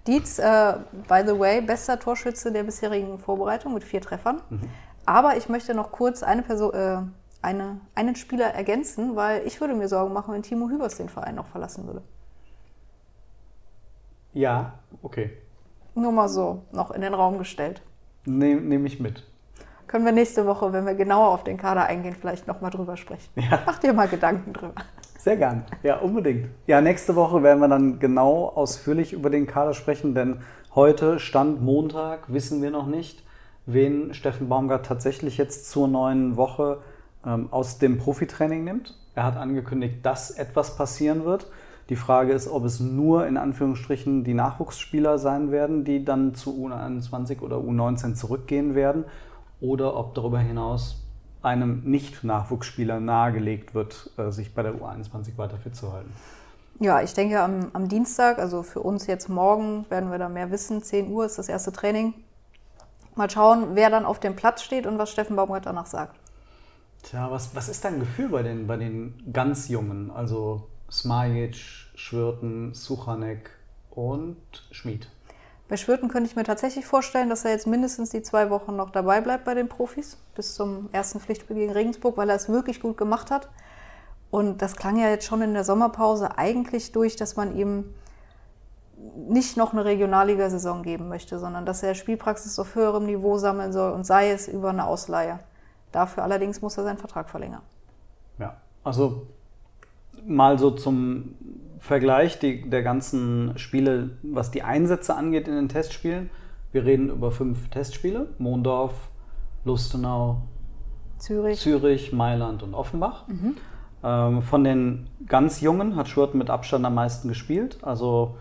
Dietz, 0.07 0.39
äh, 0.39 0.75
by 1.09 1.23
the 1.27 1.39
way, 1.39 1.61
bester 1.61 1.99
Torschütze 1.99 2.53
der 2.53 2.65
bisherigen 2.65 3.19
Vorbereitung 3.19 3.73
mit 3.73 3.85
vier 3.85 4.01
Treffern. 4.01 4.43
Mhm. 4.51 4.69
Aber 5.07 5.37
ich 5.37 5.49
möchte 5.49 5.75
noch 5.75 5.93
kurz 5.93 6.23
eine 6.23 6.43
Person, 6.43 6.75
äh, 6.75 6.99
eine, 7.43 7.81
einen 7.95 8.17
Spieler 8.17 8.47
ergänzen, 8.47 9.17
weil 9.17 9.47
ich 9.47 9.61
würde 9.61 9.75
mir 9.75 9.89
Sorgen 9.89 10.13
machen, 10.13 10.33
wenn 10.33 10.43
Timo 10.43 10.69
Hübers 10.69 10.97
den 10.97 11.09
Verein 11.09 11.35
noch 11.35 11.49
verlassen 11.49 11.87
würde. 11.87 12.03
Ja, 14.33 14.79
okay. 15.03 15.31
Nur 15.95 16.13
mal 16.13 16.29
so, 16.29 16.63
noch 16.73 16.91
in 16.93 17.03
den 17.03 17.13
Raum 17.13 17.39
gestellt. 17.39 17.83
Nehme 18.25 18.63
nehm 18.63 18.87
ich 18.87 18.99
mit. 18.99 19.25
Können 19.87 20.07
wir 20.07 20.13
nächste 20.13 20.47
Woche, 20.47 20.73
wenn 20.73 20.87
wir 20.87 20.95
genauer 20.95 21.29
auf 21.29 21.45
den 21.45 21.59
Kader 21.59 21.85
eingehen, 21.85 22.17
vielleicht 22.19 22.47
nochmal 22.47 22.71
drüber 22.71 22.97
sprechen. 22.97 23.29
Ja. 23.35 23.61
Mach 23.67 23.79
dir 23.79 23.93
mal 23.93 24.09
Gedanken 24.09 24.55
drüber. 24.55 24.75
Sehr 25.19 25.37
gern. 25.37 25.65
Ja, 25.83 25.99
unbedingt. 25.99 26.49
Ja, 26.67 26.81
nächste 26.81 27.15
Woche 27.15 27.43
werden 27.43 27.61
wir 27.61 27.69
dann 27.69 27.99
genau 27.99 28.47
ausführlich 28.49 29.13
über 29.13 29.29
den 29.29 29.47
Kader 29.47 29.75
sprechen, 29.75 30.15
denn 30.15 30.41
heute, 30.75 31.19
Stand 31.19 31.61
Montag, 31.63 32.33
wissen 32.33 32.63
wir 32.63 32.71
noch 32.71 32.87
nicht, 32.87 33.23
wen 33.67 34.15
Steffen 34.15 34.49
Baumgart 34.49 34.87
tatsächlich 34.87 35.37
jetzt 35.37 35.71
zur 35.71 35.89
neuen 35.89 36.37
Woche 36.37 36.81
aus 37.23 37.79
dem 37.79 37.99
Profitraining 37.99 38.65
nimmt. 38.65 38.95
Er 39.15 39.25
hat 39.25 39.37
angekündigt, 39.37 39.99
dass 40.03 40.31
etwas 40.31 40.77
passieren 40.77 41.25
wird. 41.25 41.47
Die 41.89 41.97
Frage 41.97 42.33
ist, 42.33 42.49
ob 42.49 42.65
es 42.65 42.81
nur 42.81 43.27
in 43.27 43.37
Anführungsstrichen 43.37 44.25
die 44.25 44.35
Nachwuchsspieler 44.35 45.19
sein 45.19 45.51
werden, 45.51 45.85
die 45.85 46.05
dann 46.05 46.35
zu 46.35 46.51
U21 46.51 47.41
oder 47.41 47.57
U19 47.59 48.15
zurückgehen 48.15 48.75
werden, 48.75 49.05
oder 49.61 49.97
ob 49.97 50.15
darüber 50.15 50.39
hinaus 50.39 50.97
einem 51.43 51.83
Nicht-Nachwuchsspieler 51.85 53.01
nahegelegt 53.01 53.75
wird, 53.75 54.11
äh, 54.17 54.31
sich 54.31 54.55
bei 54.55 54.63
der 54.63 54.75
U21 54.75 55.37
weiter 55.37 55.57
fit 55.57 55.77
zu 55.77 55.93
halten. 55.93 56.13
Ja, 56.81 57.01
ich 57.01 57.15
denke 57.15 57.41
am, 57.41 57.69
am 57.73 57.89
Dienstag, 57.89 58.39
also 58.39 58.63
für 58.63 58.81
uns 58.81 59.07
jetzt 59.07 59.29
morgen, 59.29 59.87
werden 59.89 60.11
wir 60.11 60.19
da 60.19 60.29
mehr 60.29 60.51
wissen. 60.51 60.83
10 60.83 61.11
Uhr 61.13 61.25
ist 61.25 61.39
das 61.39 61.49
erste 61.49 61.73
Training. 61.73 62.15
Mal 63.15 63.31
schauen, 63.31 63.75
wer 63.75 63.91
dann 63.91 64.05
auf 64.05 64.19
dem 64.19 64.35
Platz 64.35 64.63
steht 64.63 64.87
und 64.87 64.99
was 64.99 65.11
Steffen 65.11 65.37
Baumgart 65.37 65.67
danach 65.67 65.87
sagt. 65.87 66.17
Tja, 67.03 67.31
was, 67.31 67.55
was 67.55 67.69
ist 67.69 67.85
dein 67.85 67.99
Gefühl 67.99 68.29
bei 68.29 68.43
den, 68.43 68.67
bei 68.67 68.77
den 68.77 69.33
ganz 69.33 69.69
Jungen? 69.69 70.11
Also 70.11 70.69
Smajic, 70.91 71.57
Schwirten, 71.95 72.75
Suchanek 72.75 73.51
und 73.91 74.37
Schmid. 74.71 75.09
Bei 75.69 75.77
Schwirten 75.77 76.09
könnte 76.09 76.29
ich 76.29 76.37
mir 76.37 76.45
tatsächlich 76.45 76.85
vorstellen, 76.85 77.29
dass 77.31 77.45
er 77.45 77.53
jetzt 77.53 77.67
mindestens 77.67 78.11
die 78.11 78.23
zwei 78.23 78.51
Wochen 78.51 78.77
noch 78.77 78.91
dabei 78.91 79.21
bleibt 79.21 79.45
bei 79.45 79.55
den 79.55 79.69
Profis, 79.69 80.19
bis 80.35 80.55
zum 80.55 80.91
ersten 80.93 81.19
Pflichtspiel 81.19 81.57
gegen 81.57 81.73
Regensburg, 81.73 82.17
weil 82.17 82.29
er 82.29 82.37
es 82.37 82.49
wirklich 82.49 82.81
gut 82.81 82.97
gemacht 82.97 83.31
hat. 83.31 83.49
Und 84.31 84.63
das 84.63 84.77
klang 84.77 84.99
ja 84.99 85.09
jetzt 85.09 85.27
schon 85.27 85.43
in 85.43 85.55
der 85.55 85.65
Sommerpause 85.65 86.39
eigentlich 86.39 86.93
durch, 86.93 87.17
dass 87.17 87.37
man 87.37 87.57
ihm 87.57 87.95
nicht 89.17 89.57
noch 89.57 89.73
eine 89.73 89.85
Regionalligasaison 89.85 90.83
geben 90.83 91.09
möchte, 91.09 91.39
sondern 91.39 91.67
dass 91.67 91.83
er 91.83 91.95
Spielpraxis 91.95 92.59
auf 92.59 92.75
höherem 92.75 93.07
Niveau 93.07 93.39
sammeln 93.39 93.73
soll 93.73 93.93
und 93.93 94.05
sei 94.05 94.31
es 94.31 94.49
über 94.49 94.71
eine 94.71 94.87
Ausleihe. 94.87 95.41
Dafür 95.93 96.23
allerdings 96.23 96.63
muss 96.63 96.77
er 96.79 96.85
seinen 96.85 96.99
Vertrag 96.99 97.31
verlängern. 97.31 97.63
Ja, 98.39 98.57
also 98.83 99.27
mal 100.27 100.59
so 100.59 100.71
zum 100.71 101.35
Vergleich 101.79 102.39
die, 102.39 102.69
der 102.69 102.83
ganzen 102.83 103.59
Spiele, 103.59 104.11
was 104.23 104.51
die 104.51 104.63
Einsätze 104.63 105.15
angeht 105.15 105.49
in 105.49 105.55
den 105.55 105.69
Testspielen. 105.69 106.31
Wir 106.71 106.85
reden 106.85 107.11
über 107.11 107.31
fünf 107.31 107.69
Testspiele: 107.69 108.29
Mondorf, 108.39 108.95
Lustenau, 109.65 110.43
Zürich, 111.19 111.61
Zürich 111.61 112.13
Mailand 112.13 112.63
und 112.63 112.75
Offenbach. 112.75 113.29
Mhm. 113.29 113.57
Ähm, 114.05 114.43
von 114.43 114.65
den 114.65 115.09
ganz 115.27 115.61
Jungen 115.61 115.97
hat 115.97 116.09
Schwirten 116.09 116.39
mit 116.39 116.51
Abstand 116.51 116.85
am 116.85 116.95
meisten 116.95 117.29
gespielt. 117.29 117.79
Also 117.83 118.37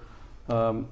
ähm, 0.50 0.86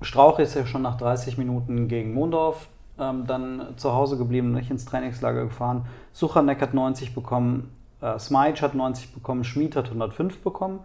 Strauch 0.00 0.38
ist 0.38 0.54
ja 0.54 0.64
schon 0.66 0.82
nach 0.82 0.96
30 0.96 1.38
Minuten 1.38 1.88
gegen 1.88 2.14
Mondorf 2.14 2.68
ähm, 2.98 3.26
dann 3.26 3.74
zu 3.76 3.92
Hause 3.92 4.16
geblieben, 4.16 4.52
nicht 4.52 4.70
ins 4.70 4.84
Trainingslager 4.84 5.44
gefahren. 5.44 5.86
Suchanek 6.12 6.60
hat 6.60 6.74
90 6.74 7.14
bekommen, 7.14 7.70
äh, 8.00 8.18
Smice 8.18 8.62
hat 8.62 8.74
90 8.74 9.14
bekommen, 9.14 9.44
Schmid 9.44 9.76
hat 9.76 9.86
105 9.86 10.42
bekommen 10.42 10.80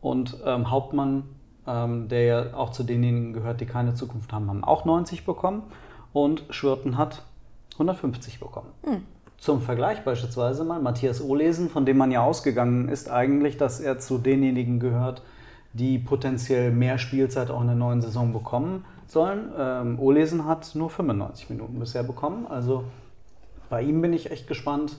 und 0.00 0.36
ähm, 0.44 0.70
Hauptmann, 0.70 1.24
ähm, 1.66 2.08
der 2.08 2.24
ja 2.24 2.54
auch 2.54 2.70
zu 2.70 2.84
denjenigen 2.84 3.32
gehört, 3.32 3.60
die 3.60 3.66
keine 3.66 3.94
Zukunft 3.94 4.32
haben, 4.32 4.48
haben 4.48 4.64
auch 4.64 4.84
90 4.84 5.24
bekommen 5.24 5.62
und 6.12 6.44
Schwirten 6.50 6.98
hat 6.98 7.22
150 7.74 8.40
bekommen. 8.40 8.68
Mhm. 8.86 9.02
Zum 9.38 9.60
Vergleich 9.60 10.04
beispielsweise 10.04 10.64
mal 10.64 10.80
Matthias 10.80 11.22
Ohlesen, 11.22 11.68
von 11.68 11.84
dem 11.84 11.98
man 11.98 12.10
ja 12.10 12.22
ausgegangen 12.22 12.88
ist 12.88 13.10
eigentlich, 13.10 13.58
dass 13.58 13.80
er 13.80 13.98
zu 13.98 14.18
denjenigen 14.18 14.80
gehört, 14.80 15.22
die 15.74 15.98
potenziell 15.98 16.70
mehr 16.70 16.98
Spielzeit 16.98 17.50
auch 17.50 17.60
in 17.60 17.66
der 17.66 17.76
neuen 17.76 18.00
Saison 18.00 18.32
bekommen, 18.32 18.84
sollen. 19.10 19.52
Ähm, 19.56 19.98
Olesen 19.98 20.46
hat 20.46 20.74
nur 20.74 20.90
95 20.90 21.50
Minuten 21.50 21.78
bisher 21.78 22.02
bekommen. 22.02 22.46
Also 22.46 22.84
bei 23.70 23.82
ihm 23.82 24.00
bin 24.00 24.12
ich 24.12 24.30
echt 24.30 24.46
gespannt, 24.46 24.96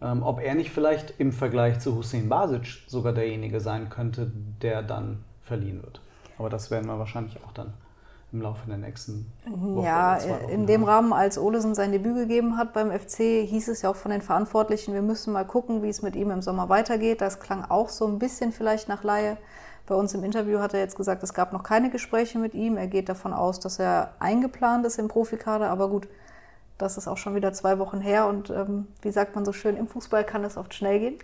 ähm, 0.00 0.22
ob 0.22 0.40
er 0.40 0.54
nicht 0.54 0.70
vielleicht 0.70 1.14
im 1.18 1.32
Vergleich 1.32 1.80
zu 1.80 1.96
Hussein 1.96 2.28
Basic 2.28 2.66
sogar 2.86 3.12
derjenige 3.12 3.60
sein 3.60 3.88
könnte, 3.88 4.30
der 4.62 4.82
dann 4.82 5.24
verliehen 5.42 5.82
wird. 5.82 6.00
Aber 6.38 6.50
das 6.50 6.70
werden 6.70 6.86
wir 6.86 6.98
wahrscheinlich 6.98 7.42
auch 7.44 7.52
dann 7.52 7.72
im 8.32 8.42
Laufe 8.42 8.66
der 8.68 8.76
nächsten 8.76 9.32
Woche 9.46 9.86
Ja, 9.86 10.16
in 10.16 10.66
dem. 10.66 10.84
Rahmen, 10.84 11.12
als 11.12 11.38
Olesen 11.38 11.74
sein 11.74 11.92
Debüt 11.92 12.14
gegeben 12.14 12.58
hat 12.58 12.74
beim 12.74 12.90
FC, 12.90 13.46
hieß 13.46 13.68
es 13.68 13.82
ja 13.82 13.90
auch 13.90 13.96
von 13.96 14.10
den 14.10 14.20
Verantwortlichen, 14.20 14.92
wir 14.92 15.02
müssen 15.02 15.32
mal 15.32 15.46
gucken, 15.46 15.82
wie 15.82 15.88
es 15.88 16.02
mit 16.02 16.14
ihm 16.14 16.30
im 16.30 16.42
Sommer 16.42 16.68
weitergeht. 16.68 17.20
Das 17.22 17.40
klang 17.40 17.64
auch 17.64 17.88
so 17.88 18.06
ein 18.06 18.18
bisschen 18.18 18.52
vielleicht 18.52 18.88
nach 18.88 19.02
Laie. 19.02 19.38
Bei 19.88 19.94
uns 19.94 20.12
im 20.12 20.22
Interview 20.22 20.58
hat 20.60 20.74
er 20.74 20.80
jetzt 20.80 20.96
gesagt, 20.96 21.22
es 21.22 21.32
gab 21.32 21.54
noch 21.54 21.62
keine 21.62 21.88
Gespräche 21.88 22.38
mit 22.38 22.52
ihm. 22.52 22.76
Er 22.76 22.88
geht 22.88 23.08
davon 23.08 23.32
aus, 23.32 23.58
dass 23.58 23.78
er 23.78 24.10
eingeplant 24.18 24.84
ist 24.84 24.98
im 24.98 25.08
Profikader. 25.08 25.70
Aber 25.70 25.88
gut, 25.88 26.08
das 26.76 26.98
ist 26.98 27.08
auch 27.08 27.16
schon 27.16 27.34
wieder 27.34 27.54
zwei 27.54 27.78
Wochen 27.78 28.02
her. 28.02 28.26
Und 28.26 28.50
ähm, 28.50 28.86
wie 29.00 29.10
sagt 29.10 29.34
man 29.34 29.46
so 29.46 29.54
schön, 29.54 29.78
im 29.78 29.88
Fußball 29.88 30.24
kann 30.24 30.44
es 30.44 30.58
oft 30.58 30.74
schnell 30.74 30.98
gehen. 31.00 31.18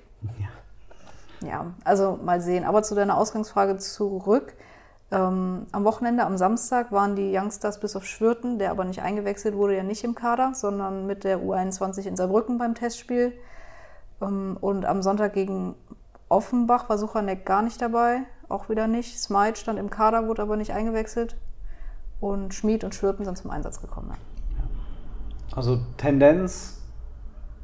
Ja, 1.42 1.66
also 1.84 2.18
mal 2.24 2.40
sehen. 2.40 2.64
Aber 2.64 2.82
zu 2.82 2.94
deiner 2.94 3.18
Ausgangsfrage 3.18 3.76
zurück. 3.76 4.54
Ähm, 5.10 5.66
am 5.70 5.84
Wochenende, 5.84 6.24
am 6.24 6.38
Samstag, 6.38 6.90
waren 6.90 7.16
die 7.16 7.36
Youngsters 7.36 7.80
bis 7.80 7.94
auf 7.96 8.06
Schwirten, 8.06 8.58
der 8.58 8.70
aber 8.70 8.84
nicht 8.84 9.02
eingewechselt 9.02 9.54
wurde, 9.54 9.76
ja 9.76 9.82
nicht 9.82 10.04
im 10.04 10.14
Kader, 10.14 10.52
sondern 10.54 11.06
mit 11.06 11.24
der 11.24 11.40
U21 11.40 12.06
in 12.06 12.16
Saarbrücken 12.16 12.56
beim 12.56 12.74
Testspiel. 12.74 13.34
Ähm, 14.22 14.56
und 14.58 14.86
am 14.86 15.02
Sonntag 15.02 15.34
gegen 15.34 15.74
Offenbach 16.30 16.88
war 16.88 16.96
Suchanek 16.96 17.44
gar 17.44 17.60
nicht 17.60 17.82
dabei, 17.82 18.22
auch 18.48 18.68
wieder 18.68 18.86
nicht. 18.86 19.18
Smite 19.18 19.56
stand 19.56 19.78
im 19.78 19.90
Kader, 19.90 20.28
wurde 20.28 20.42
aber 20.42 20.56
nicht 20.56 20.72
eingewechselt. 20.72 21.36
Und 22.20 22.54
Schmid 22.54 22.84
und 22.84 22.94
Schwirten 22.94 23.24
sind 23.24 23.36
zum 23.36 23.50
Einsatz 23.50 23.80
gekommen. 23.80 24.10
Ja. 24.10 25.56
Also 25.56 25.80
Tendenz, 25.96 26.80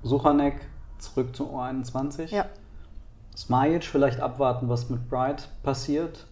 Suchanek 0.03 0.55
zurück 0.99 1.35
zu 1.35 1.47
U21. 1.55 2.35
ja. 2.35 2.47
Smajic 3.37 3.85
vielleicht 3.85 4.21
abwarten, 4.21 4.69
was 4.69 4.91
mit 4.91 5.09
Bright 5.09 5.49
passiert. 5.63 6.27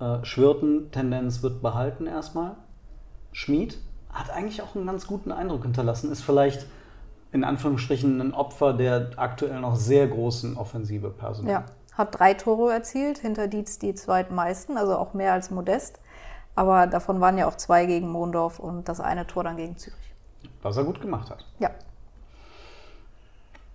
Äh, 0.00 0.24
Schwirten, 0.24 0.90
Tendenz 0.90 1.42
wird 1.42 1.62
behalten 1.62 2.06
erstmal. 2.06 2.56
Schmid 3.32 3.78
hat 4.08 4.30
eigentlich 4.30 4.62
auch 4.62 4.74
einen 4.74 4.86
ganz 4.86 5.06
guten 5.06 5.30
Eindruck 5.30 5.62
hinterlassen, 5.62 6.10
ist 6.10 6.22
vielleicht 6.22 6.66
in 7.32 7.44
Anführungsstrichen 7.44 8.20
ein 8.20 8.34
Opfer 8.34 8.72
der 8.72 9.10
aktuell 9.16 9.60
noch 9.60 9.76
sehr 9.76 10.08
großen 10.08 10.56
Offensive 10.56 11.10
Personal. 11.10 11.52
Ja, 11.52 11.64
hat 11.96 12.18
drei 12.18 12.34
Tore 12.34 12.72
erzielt, 12.72 13.18
hinter 13.18 13.48
Dietz 13.48 13.78
die 13.78 13.94
zweitmeisten, 13.94 14.76
also 14.76 14.96
auch 14.96 15.14
mehr 15.14 15.32
als 15.32 15.50
Modest. 15.50 16.00
Aber 16.54 16.86
davon 16.86 17.20
waren 17.20 17.38
ja 17.38 17.46
auch 17.46 17.56
zwei 17.56 17.86
gegen 17.86 18.10
Mondorf 18.10 18.58
und 18.58 18.88
das 18.88 19.00
eine 19.00 19.26
Tor 19.26 19.44
dann 19.44 19.56
gegen 19.56 19.76
Zürich. 19.76 20.14
Was 20.62 20.76
er 20.76 20.84
gut 20.84 21.00
gemacht 21.00 21.30
hat. 21.30 21.44
Ja, 21.58 21.70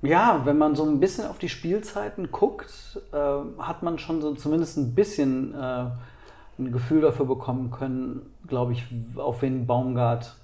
Ja, 0.01 0.41
wenn 0.45 0.57
man 0.57 0.75
so 0.75 0.86
ein 0.86 1.00
bisschen 1.00 1.27
auf 1.27 1.39
die 1.39 1.50
Spielzeiten 1.50 2.31
guckt, 2.31 3.01
äh, 3.12 3.17
hat 3.60 3.81
man 3.81 3.98
schon 3.98 4.22
so 4.22 4.36
zumindest 4.36 4.77
ein 4.77 4.93
bisschen 4.93 5.55
äh, 5.55 5.86
ein 6.60 6.72
Gefühl 6.72 7.01
dafür 7.01 7.25
bekommen 7.25 7.72
können, 7.72 8.22
glaube 8.48 8.74
ich, 8.74 8.84
auf 9.17 9.41
wen 9.41 9.65
Baumgart 9.65 10.36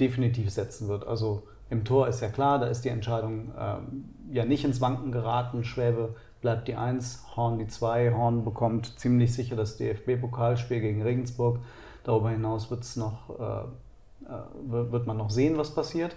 definitiv 0.00 0.50
setzen 0.50 0.88
wird. 0.88 1.06
Also 1.06 1.44
im 1.70 1.84
Tor 1.84 2.08
ist 2.08 2.20
ja 2.20 2.28
klar, 2.28 2.58
da 2.58 2.66
ist 2.66 2.84
die 2.84 2.88
Entscheidung 2.88 3.52
ähm, 3.58 4.04
ja 4.30 4.44
nicht 4.44 4.64
ins 4.64 4.80
Wanken 4.80 5.12
geraten. 5.12 5.64
Schwäbe 5.64 6.14
bleibt 6.46 6.68
die 6.68 6.76
1, 6.76 7.24
Horn 7.34 7.58
die 7.58 7.66
2. 7.66 8.12
Horn 8.12 8.44
bekommt 8.44 9.00
ziemlich 9.00 9.34
sicher 9.34 9.56
das 9.56 9.78
DFB-Pokalspiel 9.78 10.80
gegen 10.80 11.02
Regensburg. 11.02 11.58
Darüber 12.04 12.30
hinaus 12.30 12.70
wird's 12.70 12.94
noch, 12.94 13.30
äh, 13.30 14.32
äh, 14.32 14.90
wird 14.92 15.08
man 15.08 15.16
noch 15.16 15.30
sehen, 15.30 15.58
was 15.58 15.74
passiert. 15.74 16.14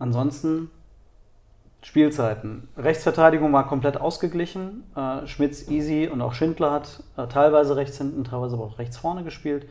Ansonsten 0.00 0.72
Spielzeiten. 1.82 2.66
Rechtsverteidigung 2.76 3.52
war 3.52 3.68
komplett 3.68 3.96
ausgeglichen. 3.96 4.82
Äh, 4.96 5.28
Schmitz, 5.28 5.68
Easy 5.68 6.08
und 6.12 6.20
auch 6.20 6.32
Schindler 6.32 6.72
hat 6.72 7.04
äh, 7.16 7.28
teilweise 7.28 7.76
rechts 7.76 7.98
hinten, 7.98 8.24
teilweise 8.24 8.56
aber 8.56 8.64
auch 8.64 8.80
rechts 8.80 8.96
vorne 8.96 9.22
gespielt. 9.22 9.68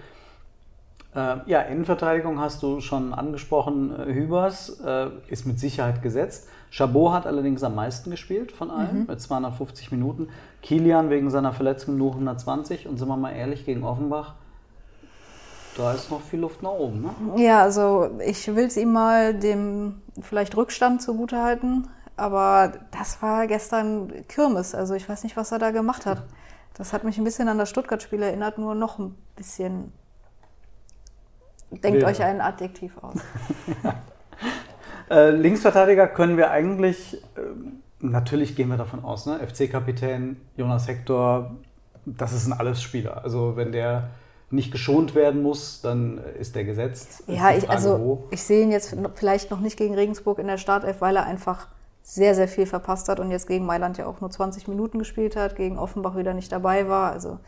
Äh, 1.14 1.38
ja, 1.46 1.60
Innenverteidigung 1.62 2.40
hast 2.40 2.64
du 2.64 2.80
schon 2.80 3.14
angesprochen. 3.14 4.00
Äh, 4.00 4.14
Hübers 4.14 4.80
äh, 4.80 5.10
ist 5.28 5.46
mit 5.46 5.60
Sicherheit 5.60 6.02
gesetzt. 6.02 6.48
Chabot 6.76 7.14
hat 7.14 7.26
allerdings 7.26 7.64
am 7.64 7.74
meisten 7.74 8.12
gespielt 8.12 8.52
von 8.52 8.70
allen 8.70 9.06
mit 9.08 9.22
250 9.22 9.94
Minuten. 9.94 10.28
Kilian 10.62 11.10
wegen 11.10 11.30
seiner 11.30 11.54
Verletzung 11.54 11.98
nur 11.98 12.12
120. 12.12 12.90
Und 12.90 12.98
sind 12.98 13.08
wir 13.08 13.16
mal 13.16 13.32
ehrlich, 13.32 13.66
gegen 13.66 13.86
Offenbach, 13.86 14.34
da 15.78 15.94
ist 15.94 16.12
noch 16.12 16.20
viel 16.20 16.42
Luft 16.42 16.62
nach 16.64 16.72
oben. 16.72 17.02
Ne? 17.04 17.44
ja 17.44 17.62
also 17.62 18.10
ich 18.26 18.54
will 18.54 18.66
es 18.66 18.76
ihm 18.76 18.92
mal 18.92 19.34
dem 19.34 20.02
vielleicht 20.22 20.58
Rückstand 20.58 21.02
zugutehalten, 21.02 21.88
aber 22.18 22.74
das 22.92 23.22
war 23.22 23.48
gestern 23.48 24.12
Kirmes. 24.28 24.76
Also 24.76 24.96
ich 24.96 25.08
weiß 25.08 25.24
nicht, 25.24 25.38
was 25.38 25.54
er 25.54 25.60
da 25.60 25.72
gemacht 25.72 26.06
hat. 26.06 26.24
Das 26.74 26.92
hat 26.92 27.06
mich 27.06 27.18
ein 27.18 27.24
bisschen 27.24 27.48
an 27.48 27.58
das 27.58 27.70
Stuttgart-Spiel 27.70 28.22
erinnert, 28.22 28.58
nur 28.58 28.76
noch 28.76 29.00
ein 29.00 29.16
bisschen. 29.38 29.94
Denkt 31.72 32.00
Wilder. 32.00 32.08
euch 32.08 32.22
ein 32.22 32.42
Adjektiv 32.42 32.98
aus. 33.02 33.16
Äh, 35.10 35.32
Linksverteidiger 35.32 36.08
können 36.08 36.38
wir 36.38 36.52
eigentlich, 36.52 37.22
ähm, 37.38 37.84
natürlich 38.00 38.56
gehen 38.56 38.70
wir 38.70 38.78
davon 38.78 39.04
aus, 39.04 39.26
ne? 39.26 39.40
FC-Kapitän 39.40 40.38
Jonas 40.58 40.88
Hector, 40.88 41.56
das 42.06 42.34
ist 42.34 42.48
ein 42.48 42.54
alles 42.54 42.82
Spieler. 42.82 43.24
Also 43.24 43.56
wenn 43.56 43.72
der 43.72 44.10
nicht 44.52 44.72
geschont 44.72 45.16
werden 45.16 45.42
muss, 45.42 45.82
dann 45.82 46.20
ist 46.40 46.56
der 46.56 46.64
gesetzt. 46.64 47.24
Ja, 47.28 47.52
ich, 47.52 47.70
also 47.70 48.00
wo. 48.00 48.24
ich 48.32 48.44
sehe 48.44 48.64
ihn 48.64 48.72
jetzt 48.72 48.96
vielleicht 49.16 49.52
noch 49.52 49.60
nicht 49.60 49.78
gegen 49.78 49.96
Regensburg 49.96 50.40
in 50.40 50.48
der 50.48 50.58
Startelf, 50.58 51.02
weil 51.02 51.16
er 51.16 51.26
einfach 51.26 51.68
sehr, 52.04 52.36
sehr 52.36 52.48
viel 52.48 52.68
verpasst 52.68 53.10
hat 53.10 53.20
und 53.20 53.32
jetzt 53.32 53.48
gegen 53.48 53.66
Mailand 53.66 53.98
ja 53.98 54.06
auch 54.06 54.22
nur 54.22 54.30
20 54.30 54.68
Minuten 54.68 55.00
gespielt 55.00 55.36
hat, 55.36 55.56
gegen 55.56 55.80
Offenbach 55.80 56.16
wieder 56.16 56.36
nicht 56.36 56.52
dabei 56.52 56.88
war. 56.88 57.12
Also 57.12 57.40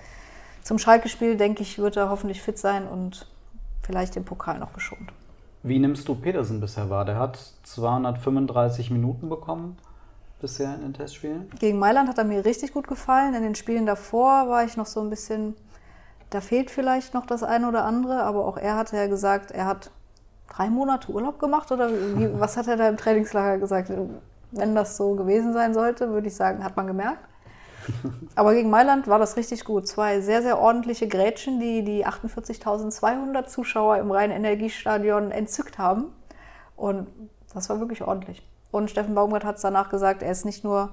zum 0.63 0.79
Schalke-Spiel, 0.79 1.37
denke 1.37 1.61
ich, 1.61 1.77
wird 1.77 1.95
er 1.95 2.09
hoffentlich 2.09 2.41
fit 2.41 2.57
sein 2.57 2.87
und 2.87 3.27
vielleicht 3.83 4.15
den 4.15 4.25
Pokal 4.25 4.57
noch 4.57 4.73
geschont. 4.73 5.13
Wie 5.63 5.79
nimmst 5.79 6.07
du 6.07 6.15
Petersen 6.15 6.59
bisher 6.59 6.89
wahr? 6.89 7.05
Der 7.05 7.17
hat 7.17 7.39
235 7.63 8.91
Minuten 8.91 9.29
bekommen 9.29 9.77
bisher 10.39 10.75
in 10.75 10.81
den 10.81 10.93
Testspielen. 10.93 11.49
Gegen 11.59 11.79
Mailand 11.79 12.09
hat 12.09 12.17
er 12.17 12.23
mir 12.23 12.45
richtig 12.45 12.73
gut 12.73 12.87
gefallen. 12.87 13.33
In 13.33 13.43
den 13.43 13.55
Spielen 13.55 13.85
davor 13.85 14.47
war 14.47 14.63
ich 14.63 14.77
noch 14.77 14.85
so 14.85 15.01
ein 15.01 15.09
bisschen, 15.09 15.55
da 16.29 16.41
fehlt 16.41 16.69
vielleicht 16.69 17.13
noch 17.13 17.25
das 17.25 17.43
eine 17.43 17.67
oder 17.67 17.85
andere, 17.85 18.23
aber 18.23 18.45
auch 18.45 18.57
er 18.57 18.75
hatte 18.75 18.97
ja 18.97 19.07
gesagt, 19.07 19.51
er 19.51 19.65
hat 19.65 19.89
drei 20.47 20.69
Monate 20.69 21.11
Urlaub 21.11 21.39
gemacht 21.39 21.71
oder 21.71 21.89
wie, 21.91 22.29
was 22.39 22.57
hat 22.57 22.67
er 22.67 22.77
da 22.77 22.87
im 22.87 22.97
Trainingslager 22.97 23.57
gesagt? 23.57 23.91
Wenn 24.51 24.75
das 24.75 24.95
so 24.95 25.15
gewesen 25.15 25.53
sein 25.53 25.73
sollte, 25.73 26.09
würde 26.09 26.27
ich 26.27 26.35
sagen, 26.35 26.63
hat 26.63 26.77
man 26.77 26.87
gemerkt. 26.87 27.19
Aber 28.35 28.53
gegen 28.53 28.69
Mailand 28.69 29.07
war 29.07 29.19
das 29.19 29.37
richtig 29.37 29.65
gut. 29.65 29.87
Zwei 29.87 30.21
sehr, 30.21 30.41
sehr 30.41 30.59
ordentliche 30.59 31.07
Grätschen, 31.07 31.59
die 31.59 31.83
die 31.83 32.05
48.200 32.05 33.45
Zuschauer 33.45 33.97
im 33.97 34.11
Rhein-Energiestadion 34.11 35.31
entzückt 35.31 35.77
haben. 35.77 36.05
Und 36.75 37.07
das 37.53 37.69
war 37.69 37.79
wirklich 37.79 38.03
ordentlich. 38.03 38.47
Und 38.71 38.91
Steffen 38.91 39.15
Baumgart 39.15 39.45
hat 39.45 39.55
es 39.55 39.61
danach 39.61 39.89
gesagt, 39.89 40.21
er 40.21 40.31
ist 40.31 40.45
nicht 40.45 40.63
nur 40.63 40.91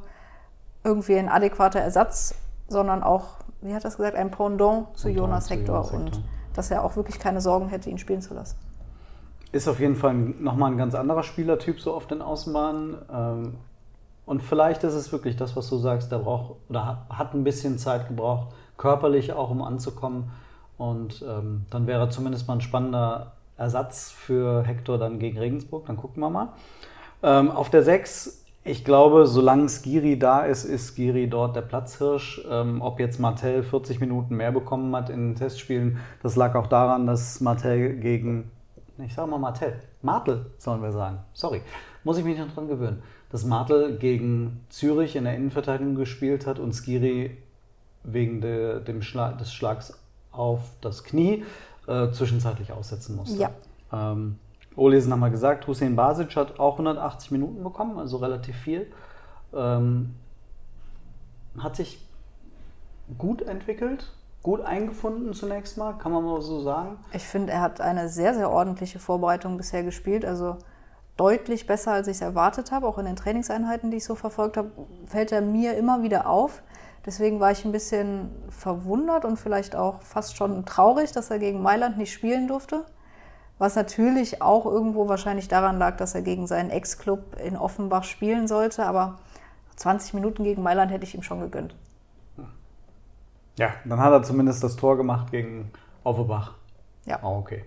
irgendwie 0.84 1.16
ein 1.16 1.28
adäquater 1.28 1.80
Ersatz, 1.80 2.34
sondern 2.68 3.02
auch, 3.02 3.38
wie 3.60 3.74
hat 3.74 3.84
er 3.84 3.88
es 3.88 3.96
gesagt, 3.96 4.16
ein 4.16 4.30
Pendant 4.30 4.96
zu 4.96 5.08
Pendant 5.08 5.16
Jonas 5.16 5.46
zu 5.46 5.54
Hector. 5.54 5.76
Jonas 5.76 5.92
Hector. 5.92 6.00
Und 6.00 6.24
dass 6.54 6.70
er 6.70 6.84
auch 6.84 6.96
wirklich 6.96 7.18
keine 7.18 7.40
Sorgen 7.40 7.68
hätte, 7.68 7.90
ihn 7.90 7.98
spielen 7.98 8.22
zu 8.22 8.34
lassen. 8.34 8.56
Ist 9.52 9.68
auf 9.68 9.80
jeden 9.80 9.96
Fall 9.96 10.14
nochmal 10.14 10.72
ein 10.72 10.78
ganz 10.78 10.94
anderer 10.94 11.22
Spielertyp 11.22 11.80
so 11.80 11.94
auf 11.94 12.06
den 12.06 12.22
Außenbahnen. 12.22 12.96
Ähm, 13.12 13.54
Und 14.26 14.42
vielleicht 14.42 14.84
ist 14.84 14.94
es 14.94 15.12
wirklich 15.12 15.36
das, 15.36 15.54
was 15.56 15.68
du 15.68 15.76
sagst, 15.76 16.10
der 16.10 16.18
braucht 16.18 16.56
oder 16.68 17.06
hat- 17.10 17.34
ein 17.34 17.44
bisschen 17.44 17.78
Zeit 17.78 18.08
gebraucht, 18.08 18.48
körperlich 18.78 19.32
auch, 19.32 19.50
um 19.50 19.62
anzukommen. 19.62 20.30
Und 20.78 21.22
ähm, 21.28 21.66
dann 21.70 21.86
wäre 21.86 22.08
zumindest 22.08 22.48
mal 22.48 22.54
ein 22.54 22.60
spannender 22.60 23.32
Ersatz 23.56 24.10
für 24.10 24.62
Hector 24.64 24.98
dann 24.98 25.18
gegen 25.18 25.38
Regensburg. 25.38 25.86
Dann 25.86 25.96
gucken 25.96 26.20
wir 26.22 26.30
mal. 26.30 26.48
Ähm, 27.22 27.50
auf 27.50 27.70
der 27.70 27.82
6, 27.82 28.44
ich 28.64 28.84
glaube, 28.84 29.26
solange 29.26 29.68
Skiri 29.68 30.18
da 30.18 30.40
ist, 30.40 30.64
ist 30.64 30.94
Skiri 30.96 31.28
dort 31.28 31.54
der 31.54 31.62
Platzhirsch. 31.62 32.44
Ähm, 32.50 32.80
ob 32.82 32.98
jetzt 32.98 33.20
Martell 33.20 33.62
40 33.62 34.00
Minuten 34.00 34.36
mehr 34.36 34.52
bekommen 34.52 34.94
hat 34.96 35.10
in 35.10 35.28
den 35.30 35.34
Testspielen, 35.36 35.98
das 36.22 36.34
lag 36.34 36.54
auch 36.54 36.66
daran, 36.66 37.06
dass 37.06 37.40
Martell 37.40 37.96
gegen, 37.98 38.50
ich 38.98 39.14
sage 39.14 39.30
mal 39.30 39.38
Martell, 39.38 39.74
Martel 40.02 40.46
sollen 40.58 40.82
wir 40.82 40.92
sagen, 40.92 41.18
sorry, 41.34 41.60
muss 42.02 42.18
ich 42.18 42.24
mich 42.24 42.38
noch 42.38 42.52
dran 42.52 42.68
gewöhnen, 42.68 43.02
dass 43.34 43.44
Martel 43.44 43.98
gegen 43.98 44.64
Zürich 44.68 45.16
in 45.16 45.24
der 45.24 45.34
Innenverteidigung 45.34 45.96
gespielt 45.96 46.46
hat 46.46 46.60
und 46.60 46.72
Skiri 46.72 47.36
wegen 48.04 48.40
de, 48.40 48.80
dem 48.80 49.02
Schlag, 49.02 49.38
des 49.38 49.52
Schlags 49.52 49.98
auf 50.30 50.60
das 50.80 51.02
Knie 51.02 51.42
äh, 51.88 52.12
zwischenzeitlich 52.12 52.70
aussetzen 52.70 53.16
musste. 53.16 53.40
Ja. 53.40 53.50
Ähm, 53.92 54.38
Olesen 54.76 55.12
haben 55.12 55.18
wir 55.18 55.30
gesagt, 55.30 55.66
Hussein 55.66 55.96
Basic 55.96 56.36
hat 56.36 56.60
auch 56.60 56.74
180 56.74 57.32
Minuten 57.32 57.64
bekommen, 57.64 57.98
also 57.98 58.18
relativ 58.18 58.54
viel. 58.54 58.86
Ähm, 59.52 60.14
hat 61.58 61.74
sich 61.74 62.06
gut 63.18 63.42
entwickelt. 63.42 64.12
gut 64.44 64.60
eingefunden 64.60 65.34
zunächst 65.34 65.76
mal, 65.76 65.94
kann 65.94 66.12
man 66.12 66.22
mal 66.22 66.40
so 66.40 66.60
sagen. 66.60 66.98
Ich 67.12 67.24
finde, 67.24 67.52
er 67.52 67.62
hat 67.62 67.80
eine 67.80 68.08
sehr, 68.08 68.32
sehr 68.32 68.48
ordentliche 68.48 69.00
Vorbereitung 69.00 69.56
bisher 69.56 69.82
gespielt. 69.82 70.24
Also 70.24 70.58
deutlich 71.16 71.66
besser, 71.66 71.92
als 71.92 72.08
ich 72.08 72.16
es 72.16 72.20
erwartet 72.20 72.72
habe. 72.72 72.86
Auch 72.86 72.98
in 72.98 73.06
den 73.06 73.16
Trainingseinheiten, 73.16 73.90
die 73.90 73.98
ich 73.98 74.04
so 74.04 74.14
verfolgt 74.14 74.56
habe, 74.56 74.70
fällt 75.06 75.32
er 75.32 75.40
mir 75.40 75.76
immer 75.76 76.02
wieder 76.02 76.28
auf. 76.28 76.62
Deswegen 77.06 77.38
war 77.38 77.50
ich 77.50 77.64
ein 77.64 77.72
bisschen 77.72 78.30
verwundert 78.48 79.24
und 79.24 79.38
vielleicht 79.38 79.76
auch 79.76 80.00
fast 80.00 80.36
schon 80.36 80.64
traurig, 80.64 81.12
dass 81.12 81.30
er 81.30 81.38
gegen 81.38 81.60
Mailand 81.62 81.98
nicht 81.98 82.12
spielen 82.12 82.48
durfte. 82.48 82.84
Was 83.58 83.76
natürlich 83.76 84.42
auch 84.42 84.66
irgendwo 84.66 85.08
wahrscheinlich 85.08 85.46
daran 85.48 85.78
lag, 85.78 85.96
dass 85.96 86.14
er 86.14 86.22
gegen 86.22 86.46
seinen 86.46 86.70
Ex-Club 86.70 87.36
in 87.44 87.56
Offenbach 87.56 88.04
spielen 88.04 88.48
sollte. 88.48 88.84
Aber 88.86 89.18
20 89.76 90.14
Minuten 90.14 90.44
gegen 90.44 90.62
Mailand 90.62 90.90
hätte 90.90 91.04
ich 91.04 91.14
ihm 91.14 91.22
schon 91.22 91.40
gegönnt. 91.40 91.76
Ja, 93.56 93.70
dann 93.84 94.00
hat 94.00 94.12
er 94.12 94.22
zumindest 94.22 94.64
das 94.64 94.74
Tor 94.74 94.96
gemacht 94.96 95.30
gegen 95.30 95.70
Offenbach. 96.02 96.54
Ja. 97.04 97.20
Oh, 97.22 97.38
okay. 97.38 97.64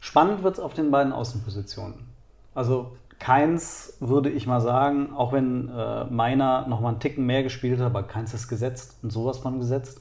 Spannend 0.00 0.42
wird 0.42 0.54
es 0.54 0.60
auf 0.60 0.74
den 0.74 0.90
beiden 0.90 1.12
Außenpositionen. 1.12 2.05
Also 2.56 2.96
keins 3.18 3.98
würde 4.00 4.30
ich 4.30 4.46
mal 4.46 4.60
sagen, 4.60 5.12
auch 5.14 5.32
wenn 5.32 5.68
äh, 5.68 6.04
meiner 6.06 6.66
noch 6.66 6.80
mal 6.80 6.88
einen 6.88 7.00
Ticken 7.00 7.26
mehr 7.26 7.42
gespielt 7.42 7.78
hat, 7.78 7.86
aber 7.86 8.02
keins 8.02 8.32
ist 8.32 8.48
gesetzt 8.48 8.96
und 9.02 9.12
sowas 9.12 9.38
von 9.38 9.58
gesetzt. 9.58 10.00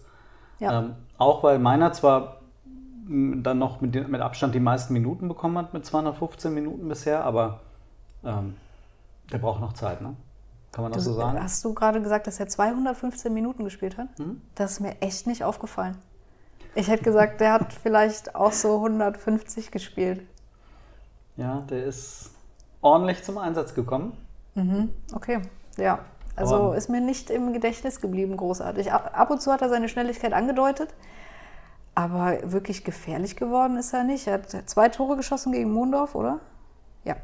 Ja. 0.59 0.79
Ähm, 0.79 0.95
auch 1.17 1.43
weil 1.43 1.59
meiner 1.59 1.91
zwar 1.91 2.41
m, 3.07 3.43
dann 3.43 3.59
noch 3.59 3.81
mit, 3.81 3.93
den, 3.93 4.09
mit 4.09 4.21
Abstand 4.21 4.55
die 4.55 4.61
meisten 4.61 4.93
Minuten 4.93 5.27
bekommen 5.27 5.57
hat, 5.57 5.73
mit 5.73 5.85
215 5.85 6.53
Minuten 6.53 6.87
bisher, 6.87 7.25
aber 7.25 7.59
ähm, 8.23 8.55
der 9.33 9.39
braucht 9.39 9.59
noch 9.59 9.73
Zeit, 9.73 10.01
ne? 10.01 10.15
Kann 10.71 10.83
man 10.83 10.93
das 10.93 11.03
so 11.03 11.13
sagen? 11.13 11.41
Hast 11.41 11.63
du 11.63 11.73
gerade 11.73 12.01
gesagt, 12.01 12.27
dass 12.27 12.39
er 12.39 12.47
215 12.47 13.33
Minuten 13.33 13.65
gespielt 13.65 13.97
hat? 13.97 14.17
Mhm. 14.17 14.41
Das 14.55 14.73
ist 14.73 14.79
mir 14.79 15.01
echt 15.01 15.27
nicht 15.27 15.43
aufgefallen. 15.43 15.97
Ich 16.73 16.87
hätte 16.87 17.03
gesagt, 17.03 17.41
der 17.41 17.53
hat 17.53 17.73
vielleicht 17.73 18.35
auch 18.35 18.51
so 18.51 18.75
150 18.77 19.71
gespielt. 19.71 20.21
Ja, 21.37 21.61
der 21.69 21.85
ist 21.85 22.34
ordentlich 22.85 23.23
zum 23.23 23.37
Einsatz 23.37 23.73
gekommen. 23.73 24.13
Okay, 25.13 25.41
ja. 25.77 25.99
Also 26.37 26.55
Aber- 26.55 26.77
ist 26.77 26.89
mir 26.89 27.01
nicht 27.01 27.29
im 27.29 27.51
Gedächtnis 27.53 27.99
geblieben, 27.99 28.37
großartig. 28.37 28.91
Ab 28.91 29.29
und 29.31 29.41
zu 29.41 29.51
hat 29.51 29.61
er 29.61 29.69
seine 29.69 29.89
Schnelligkeit 29.89 30.33
angedeutet, 30.33 30.93
aber 31.95 32.37
wirklich 32.43 32.83
gefährlich 32.83 33.35
geworden 33.35 33.77
ist 33.77 33.93
er 33.93 34.03
nicht. 34.03 34.27
Er 34.27 34.33
hat 34.35 34.49
zwei 34.69 34.89
Tore 34.89 35.15
geschossen 35.17 35.51
gegen 35.51 35.71
Mondorf, 35.71 36.13
oder? 36.15 36.39
Ja. 37.03 37.15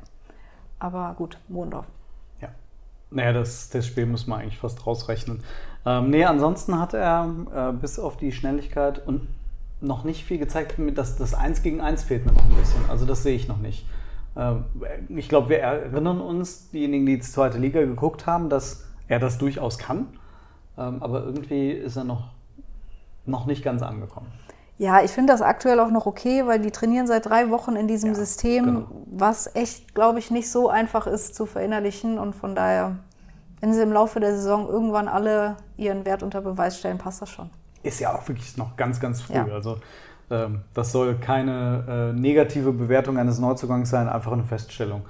Aber 0.79 1.13
gut, 1.17 1.37
Mondorf. 1.47 1.85
Ja. 2.41 2.49
Naja, 3.11 3.33
das, 3.33 3.69
das 3.69 3.85
Spiel 3.85 4.05
muss 4.05 4.27
man 4.27 4.41
eigentlich 4.41 4.57
fast 4.57 4.85
rausrechnen. 4.87 5.43
Ähm, 5.85 6.09
nee, 6.09 6.23
ansonsten 6.25 6.79
hat 6.79 6.93
er 6.93 7.29
äh, 7.53 7.73
bis 7.73 7.99
auf 7.99 8.17
die 8.17 8.31
Schnelligkeit 8.31 9.05
und 9.05 9.27
noch 9.81 10.03
nicht 10.03 10.23
viel 10.23 10.37
gezeigt, 10.37 10.77
mit 10.79 10.97
das, 10.97 11.17
das 11.17 11.33
1 11.33 11.63
gegen 11.63 11.81
1 11.81 12.03
fehlt 12.03 12.25
mir 12.25 12.31
noch 12.31 12.45
ein 12.45 12.55
bisschen. 12.55 12.89
Also 12.89 13.05
das 13.05 13.23
sehe 13.23 13.35
ich 13.35 13.47
noch 13.47 13.57
nicht. 13.57 13.85
Ähm, 14.35 14.65
ich 15.09 15.29
glaube, 15.29 15.49
wir 15.49 15.59
erinnern 15.59 16.21
uns, 16.21 16.69
diejenigen, 16.71 17.05
die 17.05 17.15
die 17.15 17.21
zweite 17.21 17.57
Liga 17.57 17.81
geguckt 17.81 18.25
haben, 18.25 18.49
dass 18.49 18.85
er 19.07 19.19
das 19.19 19.37
durchaus 19.37 19.77
kann. 19.77 20.07
Ähm, 20.77 21.03
aber 21.03 21.23
irgendwie 21.23 21.71
ist 21.71 21.97
er 21.97 22.03
noch, 22.05 22.29
noch 23.25 23.45
nicht 23.45 23.63
ganz 23.63 23.81
angekommen. 23.81 24.27
Ja, 24.77 25.03
ich 25.03 25.11
finde 25.11 25.33
das 25.33 25.41
aktuell 25.41 25.79
auch 25.79 25.91
noch 25.91 26.07
okay, 26.07 26.47
weil 26.47 26.59
die 26.59 26.71
trainieren 26.71 27.05
seit 27.05 27.27
drei 27.27 27.51
Wochen 27.51 27.75
in 27.75 27.87
diesem 27.87 28.11
Ja, 28.11 28.15
System, 28.15 28.65
genau. 28.65 28.87
was 29.11 29.53
echt, 29.55 29.93
glaube 29.93 30.17
ich, 30.19 30.31
nicht 30.31 30.49
so 30.49 30.69
einfach 30.69 31.05
ist 31.05 31.35
zu 31.35 31.45
verinnerlichen. 31.45 32.17
Und 32.17 32.33
von 32.35 32.55
daher, 32.55 32.95
wenn 33.59 33.73
sie 33.73 33.81
im 33.81 33.91
Laufe 33.93 34.19
der 34.19 34.35
Saison 34.35 34.67
irgendwann 34.67 35.07
alle 35.07 35.57
ihren 35.77 36.05
Wert 36.05 36.23
unter 36.23 36.41
Beweis 36.41 36.79
stellen, 36.79 36.97
passt 36.97 37.21
das 37.21 37.29
schon. 37.29 37.49
ist 37.83 37.99
ja 37.99 38.15
auch 38.15 38.27
wirklich 38.27 38.57
noch 38.57 38.75
ganz, 38.75 38.99
ganz 38.99 39.21
früh. 39.21 39.35
Ja. 39.35 39.45
Also 39.45 39.77
ähm, 40.31 40.61
das 40.73 40.91
soll 40.91 41.15
keine 41.15 42.13
äh, 42.15 42.19
negative 42.19 42.71
Bewertung 42.71 43.17
eines 43.17 43.37
Neuzugangs 43.39 43.89
sein, 43.89 44.07
einfach 44.07 44.31
eine 44.31 44.45
Feststellung, 44.45 45.03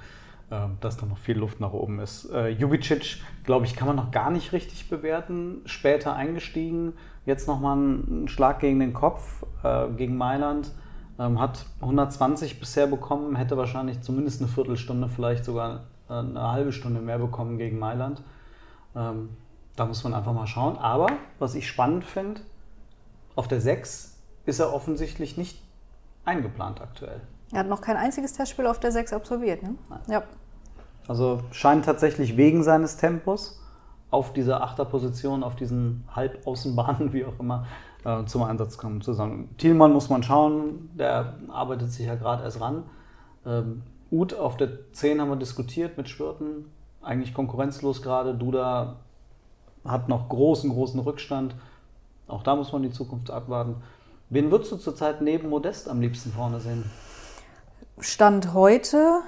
ähm, 0.50 0.76
dass 0.80 0.96
da 0.96 1.06
noch 1.06 1.18
viel 1.18 1.38
Luft 1.38 1.60
nach 1.60 1.72
oben 1.72 2.00
ist. 2.00 2.30
Äh, 2.32 2.48
Jubicic, 2.48 3.22
glaube 3.44 3.64
ich, 3.64 3.76
kann 3.76 3.86
man 3.86 3.96
noch 3.96 4.10
gar 4.10 4.30
nicht 4.30 4.52
richtig 4.52 4.90
bewerten. 4.90 5.62
Später 5.64 6.16
eingestiegen, 6.16 6.94
jetzt 7.24 7.46
nochmal 7.46 7.76
einen 7.76 8.28
Schlag 8.28 8.58
gegen 8.58 8.80
den 8.80 8.92
Kopf, 8.92 9.44
äh, 9.62 9.88
gegen 9.96 10.16
Mailand. 10.16 10.72
Ähm, 11.18 11.40
hat 11.40 11.66
120 11.80 12.58
bisher 12.58 12.88
bekommen, 12.88 13.36
hätte 13.36 13.56
wahrscheinlich 13.56 14.00
zumindest 14.00 14.40
eine 14.40 14.50
Viertelstunde, 14.50 15.08
vielleicht 15.08 15.44
sogar 15.44 15.84
äh, 16.08 16.14
eine 16.14 16.50
halbe 16.50 16.72
Stunde 16.72 17.00
mehr 17.00 17.18
bekommen 17.18 17.58
gegen 17.58 17.78
Mailand. 17.78 18.22
Ähm, 18.96 19.28
da 19.76 19.86
muss 19.86 20.02
man 20.02 20.14
einfach 20.14 20.32
mal 20.32 20.46
schauen. 20.46 20.76
Aber 20.78 21.06
was 21.38 21.54
ich 21.54 21.68
spannend 21.68 22.04
finde, 22.04 22.40
auf 23.36 23.46
der 23.46 23.60
6 23.60 24.11
ist 24.46 24.58
er 24.58 24.72
offensichtlich 24.72 25.36
nicht 25.36 25.60
eingeplant 26.24 26.80
aktuell. 26.80 27.20
Er 27.52 27.60
hat 27.60 27.68
noch 27.68 27.80
kein 27.80 27.96
einziges 27.96 28.32
Testspiel 28.32 28.66
auf 28.66 28.80
der 28.80 28.92
6 28.92 29.12
absolviert, 29.12 29.62
ne? 29.62 29.74
Ja. 30.08 30.22
Also 31.08 31.42
scheint 31.50 31.84
tatsächlich 31.84 32.36
wegen 32.36 32.62
seines 32.62 32.96
Tempos 32.96 33.60
auf 34.10 34.32
dieser 34.32 34.62
Achterposition, 34.62 35.42
auf 35.42 35.56
diesen 35.56 36.04
Halbaußenbahnen, 36.14 37.12
wie 37.12 37.24
auch 37.24 37.38
immer, 37.38 37.66
äh, 38.04 38.24
zum 38.24 38.42
Einsatz 38.42 38.78
kommen 38.78 39.00
zusammen. 39.00 39.54
Thielmann 39.58 39.92
muss 39.92 40.08
man 40.08 40.22
schauen, 40.22 40.90
der 40.94 41.34
arbeitet 41.48 41.90
sich 41.92 42.06
ja 42.06 42.14
gerade 42.14 42.44
erst 42.44 42.60
ran. 42.60 42.84
Ähm, 43.44 43.82
Uth 44.10 44.34
auf 44.34 44.56
der 44.56 44.92
10 44.92 45.20
haben 45.20 45.30
wir 45.30 45.36
diskutiert 45.36 45.96
mit 45.96 46.08
Schwirten, 46.08 46.66
eigentlich 47.00 47.34
konkurrenzlos 47.34 48.02
gerade. 48.02 48.34
Duda 48.34 48.96
hat 49.84 50.08
noch 50.08 50.28
großen, 50.28 50.70
großen 50.70 51.00
Rückstand. 51.00 51.54
Auch 52.28 52.42
da 52.42 52.54
muss 52.54 52.72
man 52.72 52.82
die 52.82 52.90
Zukunft 52.90 53.30
abwarten. 53.30 53.76
Wen 54.32 54.50
würdest 54.50 54.72
du 54.72 54.76
zurzeit 54.78 55.20
neben 55.20 55.50
Modest 55.50 55.90
am 55.90 56.00
liebsten 56.00 56.32
vorne 56.32 56.58
sehen? 56.58 56.90
Stand 57.98 58.54
heute. 58.54 59.20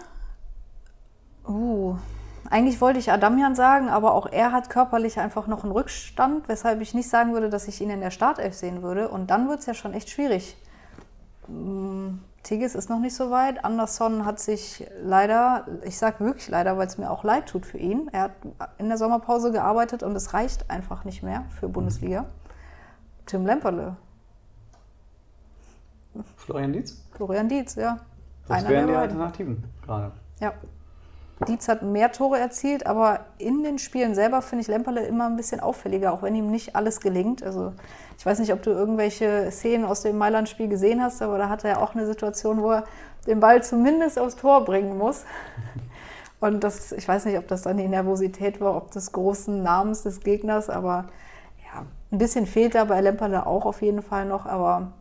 Uh, 1.47 1.97
eigentlich 2.49 2.81
wollte 2.81 2.99
ich 3.01 3.13
Adamian 3.13 3.55
sagen, 3.55 3.91
aber 3.91 4.15
auch 4.15 4.25
er 4.25 4.51
hat 4.51 4.71
körperlich 4.71 5.21
einfach 5.21 5.47
noch 5.47 5.63
einen 5.63 5.73
Rückstand, 5.73 6.49
weshalb 6.49 6.81
ich 6.81 6.95
nicht 6.95 7.11
sagen 7.11 7.35
würde, 7.35 7.51
dass 7.51 7.69
ich 7.69 7.83
ihn 7.83 7.91
in 7.91 8.01
der 8.01 8.13
Startelf 8.13 8.55
sehen 8.55 8.81
würde. 8.81 9.11
Und 9.11 9.29
dann 9.29 9.47
wird 9.47 9.61
es 9.61 9.67
ja 9.67 9.75
schon 9.75 9.93
echt 9.93 10.09
schwierig. 10.09 10.57
Mm, 11.49 12.21
Tigges 12.43 12.75
ist 12.75 12.89
noch 12.89 12.99
nicht 12.99 13.15
so 13.15 13.31
weit. 13.31 13.63
Anderson 13.63 14.25
hat 14.25 14.41
sich 14.41 14.87
leider, 15.03 15.67
ich 15.83 15.99
sage 15.99 16.25
wirklich 16.25 16.49
leider, 16.49 16.79
weil 16.79 16.87
es 16.87 16.97
mir 16.97 17.11
auch 17.11 17.25
leid 17.25 17.47
tut 17.47 17.67
für 17.67 17.77
ihn. 17.77 18.09
Er 18.11 18.23
hat 18.23 18.33
in 18.79 18.89
der 18.89 18.97
Sommerpause 18.97 19.53
gearbeitet 19.53 20.03
und 20.03 20.17
es 20.17 20.33
reicht 20.33 20.71
einfach 20.71 21.05
nicht 21.05 21.23
mehr 21.23 21.45
für 21.61 21.69
Bundesliga. 21.69 22.25
Tim 23.27 23.45
Lemperle, 23.45 23.99
Florian 26.37 26.73
Dietz? 26.73 27.03
Florian 27.13 27.49
Dietz, 27.49 27.75
ja. 27.75 28.01
Das 28.49 28.59
Einer 28.59 28.69
wären 28.69 28.87
die 28.87 28.93
beiden. 28.93 29.11
Alternativen 29.11 29.65
gerade. 29.85 30.13
Ja. 30.41 30.53
Dietz 31.49 31.69
hat 31.69 31.83
mehr 31.83 32.13
Tore 32.13 32.39
erzielt, 32.39 32.87
aber 32.87 33.21
in 33.39 33.65
den 33.65 33.79
Spielen 33.79 34.15
selber 34.15 34.41
finde 34.41 34.63
ich 34.63 34.69
Lemperle 34.69 35.05
immer 35.05 35.27
ein 35.27 35.37
bisschen 35.37 35.61
auffälliger, 35.61 36.13
auch 36.13 36.23
wenn 36.23 36.35
ihm 36.35 36.51
nicht 36.51 36.77
alles 36.77 37.01
gelingt. 37.01 37.43
Also 37.43 37.73
ich 38.19 38.25
weiß 38.25 38.39
nicht, 38.39 38.53
ob 38.53 38.63
du 38.63 38.71
irgendwelche 38.71 39.51
Szenen 39.51 39.85
aus 39.85 40.03
dem 40.03 40.17
Mailand-Spiel 40.17 40.69
gesehen 40.69 41.03
hast, 41.03 41.23
aber 41.23 41.39
da 41.39 41.49
hatte 41.49 41.69
er 41.69 41.83
auch 41.83 41.95
eine 41.95 42.07
Situation, 42.07 42.63
wo 42.63 42.71
er 42.71 42.85
den 43.27 43.41
Ball 43.41 43.63
zumindest 43.63 44.19
aufs 44.19 44.37
Tor 44.37 44.65
bringen 44.65 44.97
muss. 44.97 45.25
Und 46.41 46.63
das, 46.63 46.93
ich 46.93 47.09
weiß 47.09 47.25
nicht, 47.25 47.39
ob 47.39 47.49
das 47.49 47.63
dann 47.63 47.79
die 47.79 47.89
Nervosität 47.89 48.61
war, 48.61 48.77
ob 48.77 48.91
des 48.91 49.13
großen 49.13 49.63
Namens 49.63 50.03
des 50.03 50.21
Gegners, 50.21 50.69
aber 50.69 51.07
ja, 51.65 51.85
ein 52.13 52.19
bisschen 52.19 52.47
fehlt 52.47 52.75
da 52.75 52.85
bei 52.85 53.01
Lemperle 53.01 53.47
auch 53.47 53.65
auf 53.65 53.83
jeden 53.83 54.03
Fall 54.03 54.27
noch. 54.27 54.45
Aber 54.45 54.93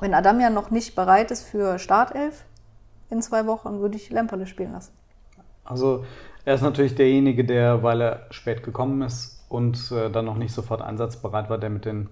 wenn 0.00 0.14
Adamian 0.14 0.54
noch 0.54 0.70
nicht 0.70 0.94
bereit 0.94 1.30
ist 1.30 1.42
für 1.42 1.78
Startelf 1.78 2.44
in 3.10 3.22
zwei 3.22 3.46
Wochen, 3.46 3.80
würde 3.80 3.96
ich 3.96 4.10
Lemperle 4.10 4.46
spielen 4.46 4.72
lassen. 4.72 4.92
Also 5.64 6.04
er 6.44 6.54
ist 6.54 6.62
natürlich 6.62 6.94
derjenige, 6.94 7.44
der, 7.44 7.82
weil 7.82 8.00
er 8.00 8.26
spät 8.30 8.62
gekommen 8.62 9.02
ist 9.02 9.44
und 9.48 9.92
äh, 9.92 10.10
dann 10.10 10.24
noch 10.24 10.36
nicht 10.36 10.52
sofort 10.52 10.82
einsatzbereit 10.82 11.50
war, 11.50 11.58
der 11.58 11.70
mit 11.70 11.84
den 11.84 12.08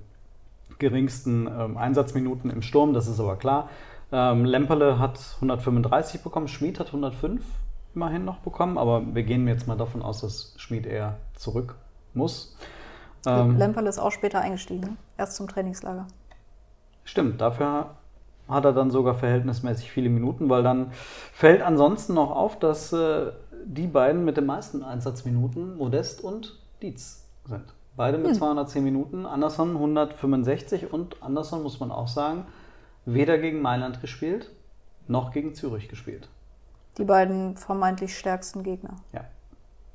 geringsten 0.78 1.46
ähm, 1.46 1.76
Einsatzminuten 1.76 2.50
im 2.50 2.62
Sturm, 2.62 2.92
das 2.92 3.08
ist 3.08 3.20
aber 3.20 3.36
klar. 3.36 3.70
Ähm, 4.12 4.44
Lemperle 4.44 4.98
hat 4.98 5.18
135 5.36 6.22
bekommen, 6.22 6.48
Schmid 6.48 6.78
hat 6.78 6.88
105 6.88 7.42
immerhin 7.94 8.24
noch 8.24 8.38
bekommen, 8.38 8.76
aber 8.76 9.14
wir 9.14 9.22
gehen 9.22 9.48
jetzt 9.48 9.66
mal 9.66 9.76
davon 9.76 10.02
aus, 10.02 10.20
dass 10.20 10.54
Schmid 10.58 10.86
eher 10.86 11.16
zurück 11.34 11.76
muss. 12.12 12.56
Ähm, 13.26 13.56
Lemperle 13.56 13.88
ist 13.88 13.98
auch 13.98 14.12
später 14.12 14.40
eingestiegen, 14.40 14.98
erst 15.16 15.36
zum 15.36 15.48
Trainingslager. 15.48 16.06
Stimmt, 17.06 17.40
dafür 17.40 17.94
hat 18.48 18.64
er 18.64 18.72
dann 18.72 18.90
sogar 18.90 19.14
verhältnismäßig 19.14 19.90
viele 19.90 20.10
Minuten, 20.10 20.50
weil 20.50 20.62
dann 20.62 20.92
fällt 21.32 21.62
ansonsten 21.62 22.14
noch 22.14 22.32
auf, 22.32 22.58
dass 22.58 22.92
äh, 22.92 23.32
die 23.64 23.86
beiden 23.86 24.24
mit 24.24 24.36
den 24.36 24.44
meisten 24.44 24.82
Einsatzminuten 24.82 25.76
Modest 25.76 26.20
und 26.20 26.58
Dietz 26.82 27.24
sind. 27.44 27.74
Beide 27.96 28.18
mit 28.18 28.36
210 28.36 28.84
Minuten, 28.84 29.24
Anderson 29.24 29.70
165 29.70 30.92
und 30.92 31.22
Anderson 31.22 31.62
muss 31.62 31.80
man 31.80 31.90
auch 31.90 32.08
sagen, 32.08 32.44
weder 33.06 33.38
gegen 33.38 33.62
Mailand 33.62 34.00
gespielt, 34.00 34.50
noch 35.06 35.32
gegen 35.32 35.54
Zürich 35.54 35.88
gespielt. 35.88 36.28
Die 36.98 37.04
beiden 37.04 37.56
vermeintlich 37.56 38.18
stärksten 38.18 38.64
Gegner. 38.64 38.96
Ja. 39.12 39.24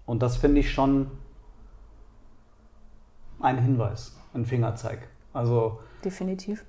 Und 0.06 0.24
das 0.24 0.38
finde 0.38 0.62
ich 0.62 0.72
schon 0.72 1.12
ein 3.40 3.58
Hinweis, 3.58 4.18
ein 4.34 4.46
Fingerzeig. 4.46 5.08
Also 5.34 5.80
definitiv. 6.04 6.66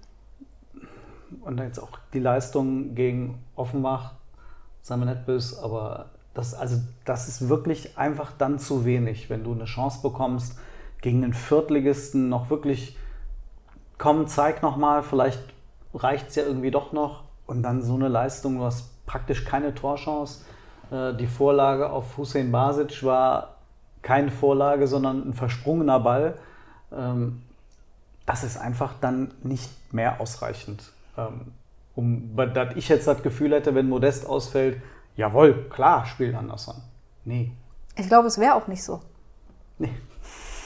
Und 1.41 1.59
jetzt 1.59 1.79
auch 1.79 1.99
die 2.13 2.21
Leistung 2.21 2.95
gegen 2.95 3.43
Offenbach, 3.57 4.13
sei 4.83 4.97
mir 4.97 5.07
nicht 5.07 5.27
böse, 5.27 5.63
aber 5.63 6.11
das, 6.35 6.55
also, 6.55 6.77
das 7.05 7.29
ist 7.29 7.49
wirklich 7.49 7.99
einfach 7.99 8.33
dann 8.37 8.59
zu 8.59 8.85
wenig, 8.85 9.31
wenn 9.31 9.45
du 9.45 9.53
eine 9.53 9.65
Chance 9.65 10.01
bekommst, 10.03 10.59
gegen 11.01 11.25
einen 11.25 11.35
Viertligisten 11.35 12.29
noch 12.29 12.49
wirklich, 12.49 12.97
komm, 13.99 14.27
zeig 14.29 14.63
nochmal, 14.63 15.03
vielleicht 15.03 15.43
reicht 15.95 16.31
es 16.31 16.37
ja 16.37 16.45
irgendwie 16.45 16.71
doch 16.71 16.93
noch. 16.93 17.25
Und 17.47 17.63
dann 17.63 17.83
so 17.83 17.95
eine 17.95 18.09
Leistung, 18.09 18.59
du 18.59 18.65
hast 18.65 19.05
praktisch 19.05 19.45
keine 19.45 19.75
Torchance. 19.75 20.45
Äh, 20.91 21.15
die 21.15 21.27
Vorlage 21.27 21.91
auf 21.91 22.17
Hussein 22.17 22.51
Basic 22.51 23.03
war 23.05 23.57
keine 24.01 24.31
Vorlage, 24.31 24.87
sondern 24.87 25.29
ein 25.29 25.35
versprungener 25.35 26.01
Ball. 26.01 26.39
Ähm, 26.93 27.43
das 28.27 28.45
ist 28.45 28.57
einfach 28.57 28.95
dann 29.01 29.33
nicht 29.43 29.71
mehr 29.93 30.21
ausreichend. 30.21 30.93
Ähm, 31.17 31.53
um, 31.95 32.37
dass 32.55 32.75
ich 32.75 32.89
jetzt 32.89 33.07
das 33.07 33.23
Gefühl 33.23 33.53
hätte, 33.53 33.75
wenn 33.75 33.89
Modest 33.89 34.27
ausfällt, 34.27 34.81
jawohl, 35.17 35.69
klar, 35.69 36.07
spielt 36.07 36.35
Anderson. 36.35 36.77
Nee. 37.25 37.53
Ich 37.97 38.09
glaube, 38.09 38.29
es 38.29 38.39
wäre 38.39 38.55
auch 38.55 38.67
nicht 38.67 38.83
so. 38.83 39.01
Nee. 39.79 39.93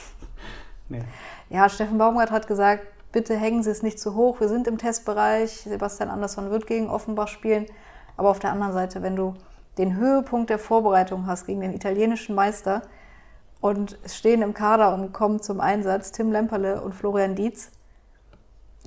nee. 0.89 1.03
Ja, 1.49 1.67
Steffen 1.67 1.97
Baumgart 1.97 2.31
hat 2.31 2.47
gesagt, 2.47 2.87
bitte 3.11 3.35
hängen 3.35 3.63
Sie 3.63 3.71
es 3.71 3.83
nicht 3.83 3.99
zu 3.99 4.15
hoch, 4.15 4.39
wir 4.39 4.47
sind 4.47 4.67
im 4.67 4.77
Testbereich, 4.77 5.51
Sebastian 5.61 6.09
Andersson 6.09 6.49
wird 6.49 6.67
gegen 6.67 6.89
Offenbach 6.89 7.27
spielen. 7.27 7.65
Aber 8.15 8.29
auf 8.29 8.39
der 8.39 8.51
anderen 8.51 8.73
Seite, 8.73 9.01
wenn 9.03 9.15
du 9.15 9.35
den 9.77 9.95
Höhepunkt 9.95 10.49
der 10.49 10.59
Vorbereitung 10.59 11.27
hast 11.27 11.45
gegen 11.45 11.61
den 11.61 11.73
italienischen 11.73 12.35
Meister 12.35 12.81
und 13.61 13.97
stehen 14.05 14.41
im 14.41 14.53
Kader 14.53 14.93
und 14.93 15.13
kommen 15.13 15.41
zum 15.41 15.59
Einsatz 15.59 16.11
Tim 16.11 16.31
Lemperle 16.31 16.81
und 16.81 16.95
Florian 16.95 17.35
Dietz, 17.35 17.71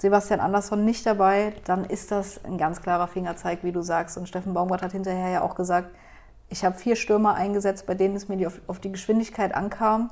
Sebastian 0.01 0.41
Andersson 0.41 0.85
nicht 0.85 1.05
dabei, 1.05 1.53
dann 1.65 1.85
ist 1.85 2.11
das 2.11 2.43
ein 2.45 2.57
ganz 2.57 2.81
klarer 2.81 3.07
Fingerzeig, 3.07 3.63
wie 3.63 3.73
du 3.73 3.83
sagst. 3.83 4.17
Und 4.17 4.29
Steffen 4.29 4.55
Baumgart 4.55 4.83
hat 4.83 4.93
hinterher 4.93 5.29
ja 5.29 5.43
auch 5.43 5.55
gesagt, 5.55 5.95
ich 6.49 6.65
habe 6.65 6.77
vier 6.77 6.97
Stürmer 6.97 7.35
eingesetzt, 7.35 7.87
bei 7.87 7.95
denen 7.95 8.17
es 8.17 8.27
mir 8.27 8.47
auf, 8.47 8.61
auf 8.67 8.81
die 8.81 8.91
Geschwindigkeit 8.91 9.55
ankam. 9.55 10.11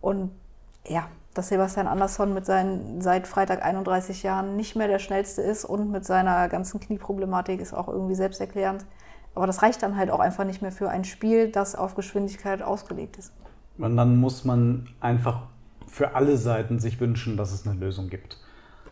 Und 0.00 0.32
ja, 0.88 1.06
dass 1.34 1.48
Sebastian 1.48 1.86
Andersson 1.86 2.34
mit 2.34 2.46
seinen 2.46 3.00
seit 3.00 3.28
Freitag 3.28 3.64
31 3.64 4.24
Jahren 4.24 4.56
nicht 4.56 4.74
mehr 4.74 4.88
der 4.88 4.98
schnellste 4.98 5.40
ist 5.40 5.64
und 5.64 5.92
mit 5.92 6.04
seiner 6.04 6.48
ganzen 6.48 6.80
Knieproblematik 6.80 7.60
ist 7.60 7.74
auch 7.74 7.88
irgendwie 7.88 8.16
selbsterklärend. 8.16 8.84
Aber 9.36 9.46
das 9.46 9.62
reicht 9.62 9.82
dann 9.84 9.96
halt 9.96 10.10
auch 10.10 10.20
einfach 10.20 10.44
nicht 10.44 10.62
mehr 10.62 10.72
für 10.72 10.90
ein 10.90 11.04
Spiel, 11.04 11.48
das 11.48 11.76
auf 11.76 11.94
Geschwindigkeit 11.94 12.60
ausgelegt 12.60 13.18
ist. 13.18 13.32
Und 13.78 13.96
dann 13.96 14.16
muss 14.16 14.44
man 14.44 14.88
einfach 15.00 15.42
für 15.86 16.16
alle 16.16 16.36
Seiten 16.36 16.80
sich 16.80 17.00
wünschen, 17.00 17.36
dass 17.36 17.52
es 17.52 17.66
eine 17.66 17.78
Lösung 17.78 18.10
gibt. 18.10 18.38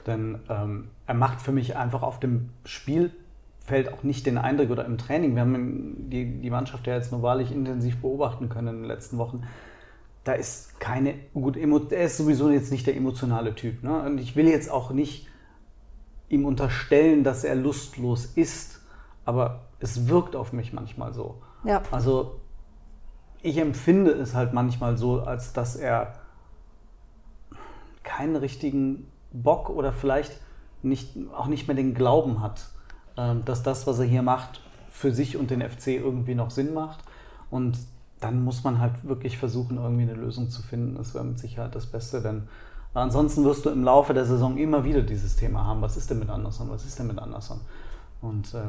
Denn 0.07 0.41
ähm, 0.49 0.89
er 1.07 1.15
macht 1.15 1.41
für 1.41 1.53
mich 1.53 1.77
einfach 1.77 2.03
auf 2.03 2.21
dem 2.21 2.51
Spielfeld 2.65 3.93
auch 3.93 4.03
nicht 4.03 4.27
den 4.27 4.39
Eindruck 4.39 4.71
oder 4.71 4.85
im 4.85 4.99
Training. 4.99 5.35
Wir 5.35 5.43
haben 5.43 6.11
die, 6.11 6.41
die 6.41 6.51
Mannschaft 6.51 6.87
ja 6.87 6.95
jetzt 6.95 7.13
nur 7.13 7.23
wahrlich 7.23 7.53
intensiv 7.53 8.01
beobachten 8.01 8.49
können 8.49 8.69
in 8.69 8.77
den 8.83 8.85
letzten 8.85 9.19
Wochen. 9.19 9.45
Da 10.25 10.33
ist 10.33 10.79
keine, 10.81 11.15
gut, 11.35 11.57
er 11.57 12.05
ist 12.05 12.17
sowieso 12.17 12.51
jetzt 12.51 12.71
nicht 12.71 12.87
der 12.87 12.97
emotionale 12.97 13.55
Typ. 13.55 13.83
Ne? 13.83 14.03
Und 14.03 14.19
ich 14.19 14.37
will 14.37 14.49
jetzt 14.49 14.71
auch 14.71 14.91
nicht 14.91 15.29
ihm 16.29 16.45
unterstellen, 16.45 17.25
dass 17.25 17.45
er 17.45 17.55
lustlos 17.55 18.25
ist, 18.25 18.81
aber 19.25 19.67
es 19.81 20.09
wirkt 20.09 20.35
auf 20.35 20.53
mich 20.53 20.73
manchmal 20.73 21.13
so. 21.13 21.43
Ja. 21.65 21.83
Also 21.91 22.41
ich 23.43 23.59
empfinde 23.59 24.13
es 24.13 24.35
halt 24.35 24.53
manchmal 24.53 24.97
so, 24.97 25.21
als 25.21 25.53
dass 25.53 25.77
er 25.77 26.15
keinen 28.03 28.37
richtigen 28.37 29.12
Bock 29.33 29.71
oder 29.71 29.93
vielleicht 29.93 30.33
nicht, 30.83 31.17
auch 31.37 31.47
nicht 31.47 31.69
mehr 31.69 31.77
den 31.77 31.95
Glauben 31.95 32.41
hat, 32.41 32.67
ähm, 33.17 33.45
dass 33.45 33.63
das, 33.63 33.87
was 33.87 33.99
er 33.99 34.05
hier 34.05 34.23
macht, 34.23 34.61
für 34.91 35.13
sich 35.13 35.37
und 35.37 35.51
den 35.51 35.63
FC 35.63 35.89
irgendwie 35.89 36.35
noch 36.35 36.51
Sinn 36.51 36.75
macht. 36.75 37.01
Und 37.51 37.79
dann 38.21 38.45
muss 38.45 38.63
man 38.65 38.79
halt 38.79 39.05
wirklich 39.05 39.39
versuchen, 39.39 39.79
irgendwie 39.79 40.03
eine 40.03 40.15
Lösung 40.15 40.49
zu 40.49 40.63
finden. 40.63 40.97
Das 40.97 41.15
wäre 41.15 41.25
mit 41.25 41.39
Sicherheit 41.39 41.75
das 41.75 41.87
Beste, 41.87 42.21
denn 42.23 42.45
ansonsten 42.95 43.45
wirst 43.45 43.65
du 43.65 43.71
im 43.71 43.83
Laufe 43.83 44.15
der 44.15 44.25
Saison 44.25 44.57
immer 44.57 44.85
wieder 44.85 45.03
dieses 45.03 45.37
Thema 45.37 45.67
haben. 45.67 45.83
Was 45.83 45.97
ist 45.97 46.11
denn 46.11 46.19
mit 46.19 46.31
Anderson? 46.31 46.71
Was 46.71 46.85
ist 46.85 46.99
denn 46.99 47.09
mit 47.09 47.19
Anderson? 47.19 47.61
Und 48.21 48.55
äh, 48.55 48.61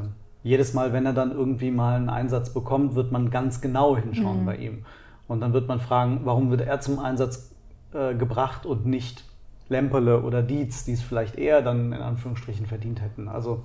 jedes 0.42 0.74
Mal, 0.74 0.92
wenn 0.92 1.06
er 1.06 1.12
dann 1.12 1.30
irgendwie 1.30 1.70
mal 1.70 1.94
einen 1.94 2.10
Einsatz 2.10 2.50
bekommt, 2.50 2.94
wird 2.94 3.12
man 3.12 3.30
ganz 3.30 3.60
genau 3.60 3.96
hinschauen 3.96 4.42
mhm. 4.42 4.46
bei 4.46 4.56
ihm. 4.56 4.84
Und 5.28 5.40
dann 5.40 5.52
wird 5.52 5.68
man 5.68 5.80
fragen, 5.80 6.20
warum 6.24 6.50
wird 6.50 6.60
er 6.60 6.80
zum 6.80 6.98
Einsatz 6.98 7.54
äh, 7.92 8.14
gebracht 8.14 8.66
und 8.66 8.86
nicht 8.86 9.24
Lemperle 9.68 10.22
oder 10.22 10.42
Dietz, 10.42 10.84
die 10.84 10.92
es 10.92 11.02
vielleicht 11.02 11.36
eher 11.36 11.62
dann 11.62 11.92
in 11.92 12.00
Anführungsstrichen 12.00 12.66
verdient 12.66 13.00
hätten. 13.00 13.28
Also 13.28 13.64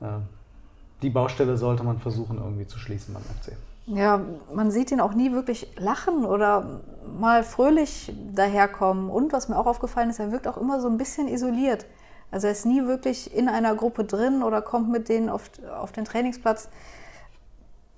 äh, 0.00 0.06
die 1.02 1.10
Baustelle 1.10 1.56
sollte 1.56 1.84
man 1.84 1.98
versuchen 1.98 2.38
irgendwie 2.38 2.66
zu 2.66 2.78
schließen 2.78 3.14
beim 3.14 3.22
FC. 3.22 3.56
Ja, 3.86 4.20
man 4.54 4.70
sieht 4.70 4.90
ihn 4.90 5.00
auch 5.00 5.14
nie 5.14 5.32
wirklich 5.32 5.68
lachen 5.78 6.24
oder 6.24 6.80
mal 7.18 7.42
fröhlich 7.42 8.12
daherkommen. 8.34 9.08
Und 9.08 9.32
was 9.32 9.48
mir 9.48 9.58
auch 9.58 9.66
aufgefallen 9.66 10.10
ist, 10.10 10.18
er 10.18 10.30
wirkt 10.30 10.46
auch 10.46 10.58
immer 10.58 10.80
so 10.80 10.88
ein 10.88 10.98
bisschen 10.98 11.26
isoliert. 11.26 11.86
Also 12.30 12.46
er 12.48 12.52
ist 12.52 12.66
nie 12.66 12.84
wirklich 12.84 13.34
in 13.34 13.48
einer 13.48 13.74
Gruppe 13.74 14.04
drin 14.04 14.42
oder 14.42 14.60
kommt 14.60 14.90
mit 14.90 15.08
denen 15.08 15.30
auf, 15.30 15.50
auf 15.74 15.92
den 15.92 16.04
Trainingsplatz. 16.04 16.68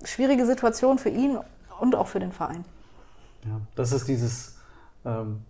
Schwierige 0.03 0.45
Situation 0.45 0.97
für 0.97 1.09
ihn 1.09 1.37
und 1.79 1.95
auch 1.95 2.07
für 2.07 2.19
den 2.19 2.31
Verein. 2.31 2.63
Ja, 3.45 3.59
das 3.75 3.91
ist 3.91 4.07
dieses 4.07 4.55
ähm, 5.03 5.41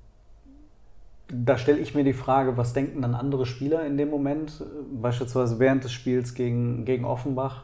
da 1.31 1.57
stelle 1.57 1.79
ich 1.79 1.95
mir 1.95 2.03
die 2.03 2.13
Frage, 2.13 2.57
was 2.57 2.73
denken 2.73 3.01
dann 3.01 3.15
andere 3.15 3.45
Spieler 3.45 3.85
in 3.85 3.97
dem 3.97 4.09
Moment, 4.09 4.63
beispielsweise 4.91 5.59
während 5.59 5.83
des 5.83 5.93
Spiels 5.93 6.33
gegen, 6.33 6.83
gegen 6.83 7.05
Offenbach, 7.05 7.63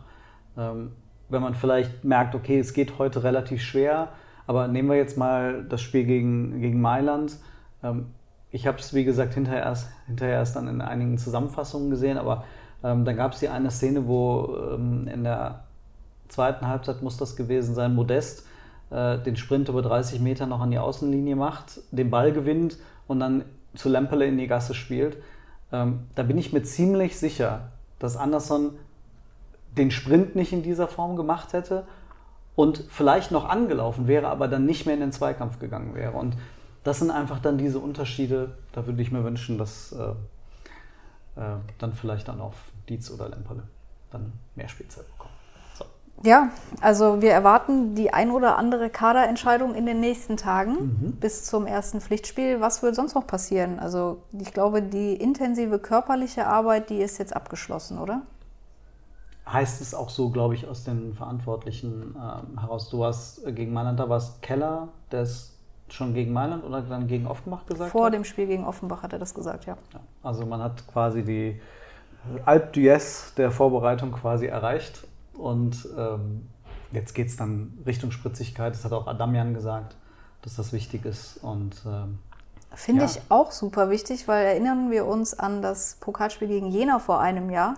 ähm, 0.58 0.92
wenn 1.30 1.42
man 1.42 1.56
vielleicht 1.56 2.06
merkt, 2.06 2.36
okay, 2.36 2.60
es 2.60 2.74
geht 2.74 2.98
heute 2.98 3.24
relativ 3.24 3.62
schwer, 3.62 4.10
aber 4.46 4.68
nehmen 4.68 4.90
wir 4.90 4.96
jetzt 4.96 5.18
mal 5.18 5.66
das 5.66 5.82
Spiel 5.82 6.06
gegen, 6.06 6.62
gegen 6.62 6.80
Mailand. 6.80 7.38
Ähm, 7.84 8.08
ich 8.50 8.66
habe 8.66 8.78
es, 8.80 8.94
wie 8.94 9.04
gesagt, 9.04 9.34
hinterher 9.34 9.64
erst, 9.64 9.90
hinterher 10.06 10.36
erst 10.36 10.56
dann 10.56 10.70
in 10.70 10.82
einigen 10.82 11.18
Zusammenfassungen 11.18 11.90
gesehen, 11.90 12.18
aber 12.18 12.46
ähm, 12.84 13.04
dann 13.04 13.18
gab 13.18 13.34
es 13.34 13.40
die 13.40 13.50
eine 13.50 13.72
Szene, 13.72 14.08
wo 14.08 14.56
ähm, 14.74 15.08
in 15.14 15.26
der 15.26 15.66
zweiten 16.30 16.68
Halbzeit 16.68 17.02
muss 17.02 17.18
das 17.18 17.36
gewesen 17.36 17.76
sein, 17.76 17.94
Modest 17.94 18.48
äh, 18.90 19.18
den 19.20 19.36
Sprint 19.36 19.68
über 19.68 19.82
30 19.82 20.22
Meter 20.22 20.46
noch 20.46 20.62
an 20.62 20.72
die 20.72 20.80
Außenlinie 20.80 21.36
macht, 21.36 21.82
den 21.92 22.10
Ball 22.10 22.32
gewinnt 22.32 22.78
und 23.08 23.20
dann 23.20 23.44
zu 23.78 23.90
Lemperle 23.90 24.26
in 24.26 24.38
die 24.38 24.48
Gasse 24.48 24.74
spielt, 24.74 25.18
ähm, 25.72 26.08
da 26.16 26.24
bin 26.24 26.38
ich 26.38 26.54
mir 26.54 26.64
ziemlich 26.64 27.18
sicher, 27.18 27.72
dass 28.00 28.18
Anderson 28.18 28.72
den 29.78 29.92
Sprint 29.92 30.36
nicht 30.36 30.54
in 30.54 30.64
dieser 30.64 30.88
Form 30.88 31.16
gemacht 31.16 31.54
hätte 31.54 31.86
und 32.56 32.86
vielleicht 32.90 33.32
noch 33.32 33.48
angelaufen 33.48 34.08
wäre, 34.08 34.28
aber 34.28 34.48
dann 34.48 34.66
nicht 34.66 34.86
mehr 34.86 34.96
in 34.96 35.02
den 35.02 35.12
Zweikampf 35.12 35.60
gegangen 35.60 35.94
wäre. 35.94 36.14
Und 36.14 36.36
das 36.84 37.00
sind 37.00 37.12
einfach 37.12 37.40
dann 37.40 37.58
diese 37.58 37.80
Unterschiede, 37.80 38.58
da 38.72 38.86
würde 38.88 39.02
ich 39.02 39.12
mir 39.12 39.24
wünschen, 39.24 39.58
dass 39.58 39.92
äh, 39.92 40.12
äh, 41.40 41.58
dann 41.78 41.94
vielleicht 41.94 42.28
dann 42.28 42.42
auf 42.42 42.56
Dietz 42.90 43.12
oder 43.12 43.30
Lemperle 43.30 43.64
dann 44.10 44.34
mehr 44.56 44.70
Spielzeit 44.70 45.06
bekommen. 45.08 45.37
Ja, 46.28 46.50
also 46.82 47.22
wir 47.22 47.32
erwarten 47.32 47.96
die 47.96 48.14
ein 48.14 48.32
oder 48.32 48.58
andere 48.58 48.90
Kaderentscheidung 48.90 49.74
in 49.76 49.86
den 49.86 50.02
nächsten 50.02 50.36
Tagen 50.36 50.74
mhm. 50.74 51.12
bis 51.22 51.46
zum 51.46 51.66
ersten 51.66 52.02
Pflichtspiel. 52.02 52.60
Was 52.60 52.84
wird 52.84 52.96
sonst 52.96 53.16
noch 53.16 53.26
passieren? 53.26 53.80
Also 53.80 54.18
ich 54.38 54.54
glaube, 54.54 54.82
die 54.82 55.14
intensive 55.14 55.80
körperliche 55.80 56.46
Arbeit, 56.46 56.90
die 56.90 56.98
ist 56.98 57.18
jetzt 57.18 57.34
abgeschlossen, 57.34 57.98
oder? 57.98 58.24
Heißt 59.50 59.80
es 59.80 59.94
auch 59.94 60.10
so, 60.10 60.30
glaube 60.30 60.56
ich, 60.56 60.68
aus 60.68 60.84
den 60.84 61.14
Verantwortlichen 61.14 62.18
äh, 62.18 62.60
heraus. 62.60 62.90
Du 62.90 63.06
hast 63.06 63.46
äh, 63.46 63.54
gegen 63.54 63.72
Mailand, 63.72 63.98
da 63.98 64.10
war 64.10 64.18
es 64.18 64.42
Keller, 64.42 64.90
der 65.14 65.22
es 65.22 65.56
schon 65.88 66.14
gegen 66.14 66.34
Mailand 66.34 66.66
oder 66.66 66.82
dann 66.82 67.08
gegen 67.08 67.26
Offenbach 67.26 67.66
gesagt 67.66 67.92
Vor 67.92 68.08
hat? 68.08 68.14
dem 68.14 68.26
Spiel 68.26 68.48
gegen 68.48 68.66
Offenbach 68.66 69.02
hat 69.02 69.14
er 69.14 69.20
das 69.20 69.34
gesagt, 69.34 69.66
ja. 69.66 69.78
ja 69.94 70.02
also 70.24 70.46
man 70.46 70.62
hat 70.62 70.86
quasi 70.92 71.24
die 71.24 71.62
Alp 72.44 72.74
d'Huez 72.74 73.34
der 73.38 73.50
Vorbereitung 73.50 74.12
quasi 74.12 74.48
erreicht 74.48 75.07
und 75.38 75.88
ähm, 75.98 76.48
jetzt 76.92 77.14
geht 77.14 77.28
es 77.28 77.38
dann 77.38 77.78
Richtung 77.86 78.12
Spritzigkeit. 78.12 78.74
Das 78.74 78.86
hat 78.86 78.94
auch 78.94 79.08
Adamian 79.08 79.54
gesagt, 79.54 79.96
dass 80.42 80.56
das 80.56 80.74
wichtig 80.74 81.06
ist. 81.06 81.38
Und 81.44 81.82
ähm, 81.86 82.20
Finde 82.74 83.04
ja. 83.04 83.10
ich 83.10 83.22
auch 83.30 83.52
super 83.52 83.90
wichtig, 83.90 84.28
weil 84.28 84.46
erinnern 84.46 84.92
wir 84.92 85.06
uns 85.06 85.34
an 85.34 85.62
das 85.62 85.98
Pokalspiel 86.00 86.48
gegen 86.48 86.68
Jena 86.68 87.00
vor 87.00 87.20
einem 87.20 87.50
Jahr. 87.50 87.76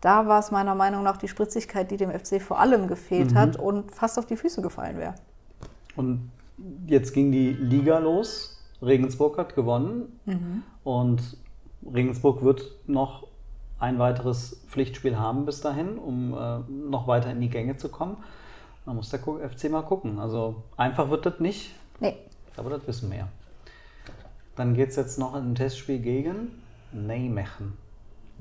Da 0.00 0.26
war 0.26 0.38
es 0.40 0.50
meiner 0.50 0.74
Meinung 0.74 1.02
nach 1.02 1.18
die 1.18 1.28
Spritzigkeit, 1.28 1.90
die 1.90 1.96
dem 1.96 2.10
FC 2.10 2.40
vor 2.40 2.58
allem 2.58 2.88
gefehlt 2.88 3.32
mhm. 3.32 3.38
hat 3.38 3.56
und 3.56 3.94
fast 3.94 4.18
auf 4.18 4.26
die 4.26 4.36
Füße 4.36 4.62
gefallen 4.62 4.96
wäre. 4.96 5.14
Und 5.94 6.30
jetzt 6.86 7.12
ging 7.12 7.32
die 7.32 7.52
Liga 7.52 7.98
los. 7.98 8.62
Regensburg 8.80 9.36
hat 9.36 9.54
gewonnen. 9.54 10.18
Mhm. 10.24 10.62
Und 10.84 11.36
Regensburg 11.82 12.42
wird 12.42 12.62
noch 12.86 13.26
ein 13.80 13.98
weiteres 13.98 14.62
Pflichtspiel 14.68 15.18
haben 15.18 15.46
bis 15.46 15.60
dahin, 15.62 15.98
um 15.98 16.34
äh, 16.34 16.58
noch 16.70 17.08
weiter 17.08 17.30
in 17.30 17.40
die 17.40 17.48
Gänge 17.48 17.76
zu 17.76 17.88
kommen. 17.88 18.18
Da 18.86 18.92
muss 18.92 19.10
der 19.10 19.20
FC 19.20 19.70
mal 19.70 19.82
gucken. 19.82 20.18
Also 20.18 20.62
einfach 20.76 21.10
wird 21.10 21.26
das 21.26 21.40
nicht. 21.40 21.74
Nee. 21.98 22.16
Aber 22.56 22.70
das 22.70 22.86
wissen 22.86 23.10
wir 23.10 23.18
ja. 23.18 23.28
Dann 24.56 24.74
geht 24.74 24.90
es 24.90 24.96
jetzt 24.96 25.18
noch 25.18 25.34
in 25.34 25.52
ein 25.52 25.54
Testspiel 25.54 25.98
gegen 25.98 26.62
Nijmegen. 26.92 27.78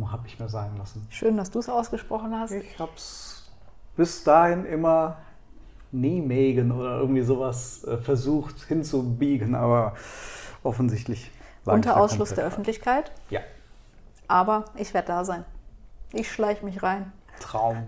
Habe 0.01 0.27
ich 0.27 0.39
mir 0.39 0.49
sagen 0.49 0.77
lassen. 0.77 1.05
Schön, 1.09 1.35
dass 1.35 1.51
du 1.51 1.59
es 1.59 1.69
ausgesprochen 1.69 2.37
hast. 2.37 2.51
Ich 2.51 2.79
habe 2.79 2.91
es 2.95 3.49
bis 3.97 4.23
dahin 4.23 4.65
immer 4.65 5.17
Nijmegen 5.91 6.71
oder 6.71 6.99
irgendwie 6.99 7.21
sowas 7.21 7.83
äh, 7.83 7.97
versucht 7.97 8.61
hinzubiegen, 8.63 9.55
aber 9.55 9.95
offensichtlich. 10.63 11.31
ich 11.61 11.71
Unter 11.71 11.97
Ausschluss 11.97 12.33
der. 12.33 12.45
Öffentlichkeit. 12.45 13.11
Ja, 13.29 13.41
Aber 14.29 14.65
ich 14.75 14.93
werde 14.93 15.07
da 15.09 15.25
sein. 15.25 15.43
Ich 16.13 16.31
schleiche 16.31 16.63
mich 16.63 16.81
rein. 16.81 17.11
Traum. 17.41 17.87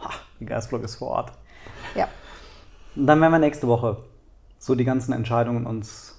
Ha, 0.00 0.10
die 0.40 0.46
Geistblog 0.46 0.82
ist 0.82 0.96
vor 0.96 1.08
Ort. 1.10 1.32
Ja. 1.94 2.08
Und 2.96 3.06
dann 3.06 3.20
werden 3.20 3.32
wir 3.32 3.38
nächste 3.38 3.68
Woche 3.68 4.02
so 4.58 4.74
die 4.74 4.84
ganzen 4.84 5.12
Entscheidungen 5.12 5.66
uns 5.66 6.18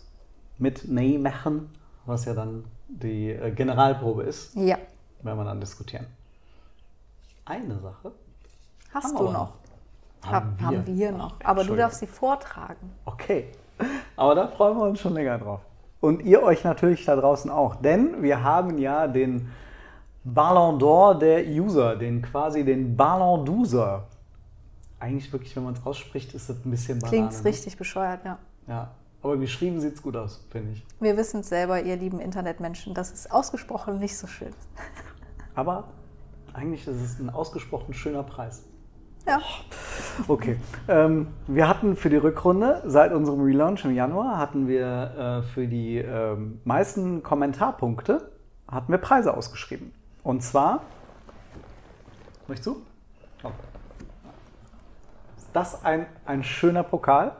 mitnehmen, 0.57 1.73
was 2.05 2.25
ja 2.25 2.33
dann 2.33 2.65
die 2.87 3.31
äh, 3.31 3.51
Generalprobe 3.51 4.23
ist, 4.23 4.55
Ja. 4.55 4.77
werden 5.21 5.37
wir 5.39 5.45
dann 5.45 5.59
diskutieren. 5.59 6.05
Eine 7.45 7.79
Sache 7.79 8.11
Hast 8.93 9.05
Haben 9.05 9.17
du 9.17 9.23
wir 9.23 9.31
noch? 9.31 9.53
noch. 10.23 10.31
Haben, 10.31 10.55
wir. 10.59 10.67
haben 10.67 10.85
wir 10.85 11.11
noch. 11.11 11.35
Aber 11.43 11.63
du 11.63 11.75
darfst 11.75 11.99
sie 11.99 12.07
vortragen. 12.07 12.93
Okay. 13.05 13.51
Aber 14.15 14.35
da 14.35 14.47
freuen 14.47 14.77
wir 14.77 14.83
uns 14.83 14.99
schon 14.99 15.13
länger 15.13 15.39
drauf. 15.39 15.61
Und 16.03 16.25
ihr 16.25 16.43
euch 16.43 16.65
natürlich 16.65 17.05
da 17.05 17.15
draußen 17.15 17.49
auch. 17.49 17.75
Denn 17.75 18.21
wir 18.21 18.43
haben 18.43 18.77
ja 18.77 19.07
den 19.07 19.49
Ballon 20.25 20.77
d'Or 20.77 21.17
der 21.17 21.47
User, 21.47 21.95
den 21.95 22.21
quasi 22.21 22.65
den 22.65 22.97
Ballon 22.97 23.47
d'User. 23.47 24.01
Eigentlich 24.99 25.31
wirklich, 25.31 25.55
wenn 25.55 25.63
man 25.63 25.75
es 25.75 25.85
ausspricht, 25.85 26.33
ist 26.33 26.49
das 26.49 26.57
ein 26.65 26.71
bisschen 26.71 26.99
Banane. 26.99 27.17
Klingt's 27.17 27.43
ne? 27.43 27.49
richtig 27.49 27.77
bescheuert, 27.77 28.19
ja. 28.25 28.37
Ja. 28.67 28.91
Aber 29.21 29.37
geschrieben 29.37 29.79
sieht 29.79 29.93
es 29.93 30.01
gut 30.01 30.17
aus, 30.17 30.45
finde 30.51 30.73
ich. 30.73 30.85
Wir 30.99 31.15
wissen 31.15 31.39
es 31.39 31.47
selber, 31.47 31.81
ihr 31.81 31.95
lieben 31.95 32.19
Internetmenschen, 32.19 32.93
dass 32.93 33.13
es 33.13 33.31
ausgesprochen 33.31 33.97
nicht 33.99 34.17
so 34.17 34.27
schön 34.27 34.49
ist. 34.49 34.67
Aber 35.55 35.85
eigentlich 36.51 36.85
ist 36.85 36.99
es 36.99 37.17
ein 37.17 37.29
ausgesprochen 37.29 37.93
schöner 37.93 38.23
Preis. 38.23 38.63
Ja. 39.25 39.39
Okay. 40.27 40.57
Ähm, 40.87 41.27
wir 41.47 41.67
hatten 41.67 41.95
für 41.95 42.09
die 42.09 42.17
Rückrunde, 42.17 42.83
seit 42.85 43.13
unserem 43.13 43.41
Relaunch 43.41 43.85
im 43.85 43.95
Januar, 43.95 44.37
hatten 44.37 44.67
wir 44.67 45.41
äh, 45.45 45.47
für 45.47 45.67
die 45.67 45.97
ähm, 45.97 46.59
meisten 46.63 47.23
Kommentarpunkte 47.23 48.29
hatten 48.69 48.91
wir 48.91 48.97
Preise 48.97 49.35
ausgeschrieben. 49.35 49.93
Und 50.23 50.41
zwar, 50.41 50.81
möchtest 52.47 52.67
du? 52.67 52.81
Oh. 53.43 53.51
Ist 55.37 55.49
das 55.53 55.85
ein, 55.85 56.05
ein 56.25 56.43
schöner 56.43 56.83
Pokal? 56.83 57.33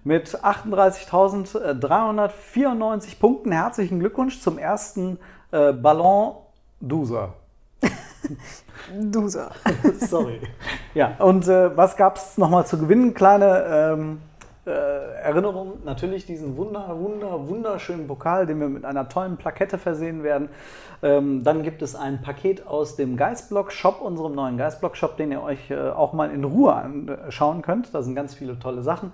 mit 0.03 0.35
38.394 0.35 3.19
Punkten. 3.19 3.51
Herzlichen 3.51 3.99
Glückwunsch 3.99 4.41
zum 4.41 4.57
ersten 4.57 5.19
äh, 5.51 5.73
Ballon 5.73 6.37
Duser. 6.81 7.35
Duser. 9.01 9.51
Sorry. 9.99 10.39
Ja, 10.93 11.15
und 11.19 11.47
äh, 11.47 11.75
was 11.75 11.95
gab 11.97 12.17
es 12.17 12.37
nochmal 12.37 12.65
zu 12.65 12.77
gewinnen? 12.77 13.13
Kleine 13.13 13.65
ähm, 13.67 14.21
äh, 14.65 14.69
Erinnerung, 14.69 15.79
natürlich 15.83 16.25
diesen 16.25 16.55
wunder, 16.55 16.97
wunder, 16.97 17.47
wunderschönen 17.47 18.07
Pokal, 18.07 18.45
den 18.45 18.59
wir 18.59 18.69
mit 18.69 18.85
einer 18.85 19.09
tollen 19.09 19.35
Plakette 19.35 19.77
versehen 19.77 20.23
werden. 20.23 20.49
Ähm, 21.01 21.43
dann 21.43 21.63
gibt 21.63 21.81
es 21.81 21.95
ein 21.95 22.21
Paket 22.21 22.65
aus 22.65 22.95
dem 22.95 23.17
Geistblock-Shop, 23.17 24.01
unserem 24.01 24.35
neuen 24.35 24.57
Geistblock-Shop, 24.57 25.17
den 25.17 25.31
ihr 25.31 25.41
euch 25.41 25.69
äh, 25.69 25.89
auch 25.89 26.13
mal 26.13 26.31
in 26.31 26.45
Ruhe 26.45 26.73
anschauen 26.73 27.61
könnt. 27.61 27.93
Da 27.93 28.03
sind 28.03 28.15
ganz 28.15 28.35
viele 28.35 28.57
tolle 28.57 28.83
Sachen. 28.83 29.11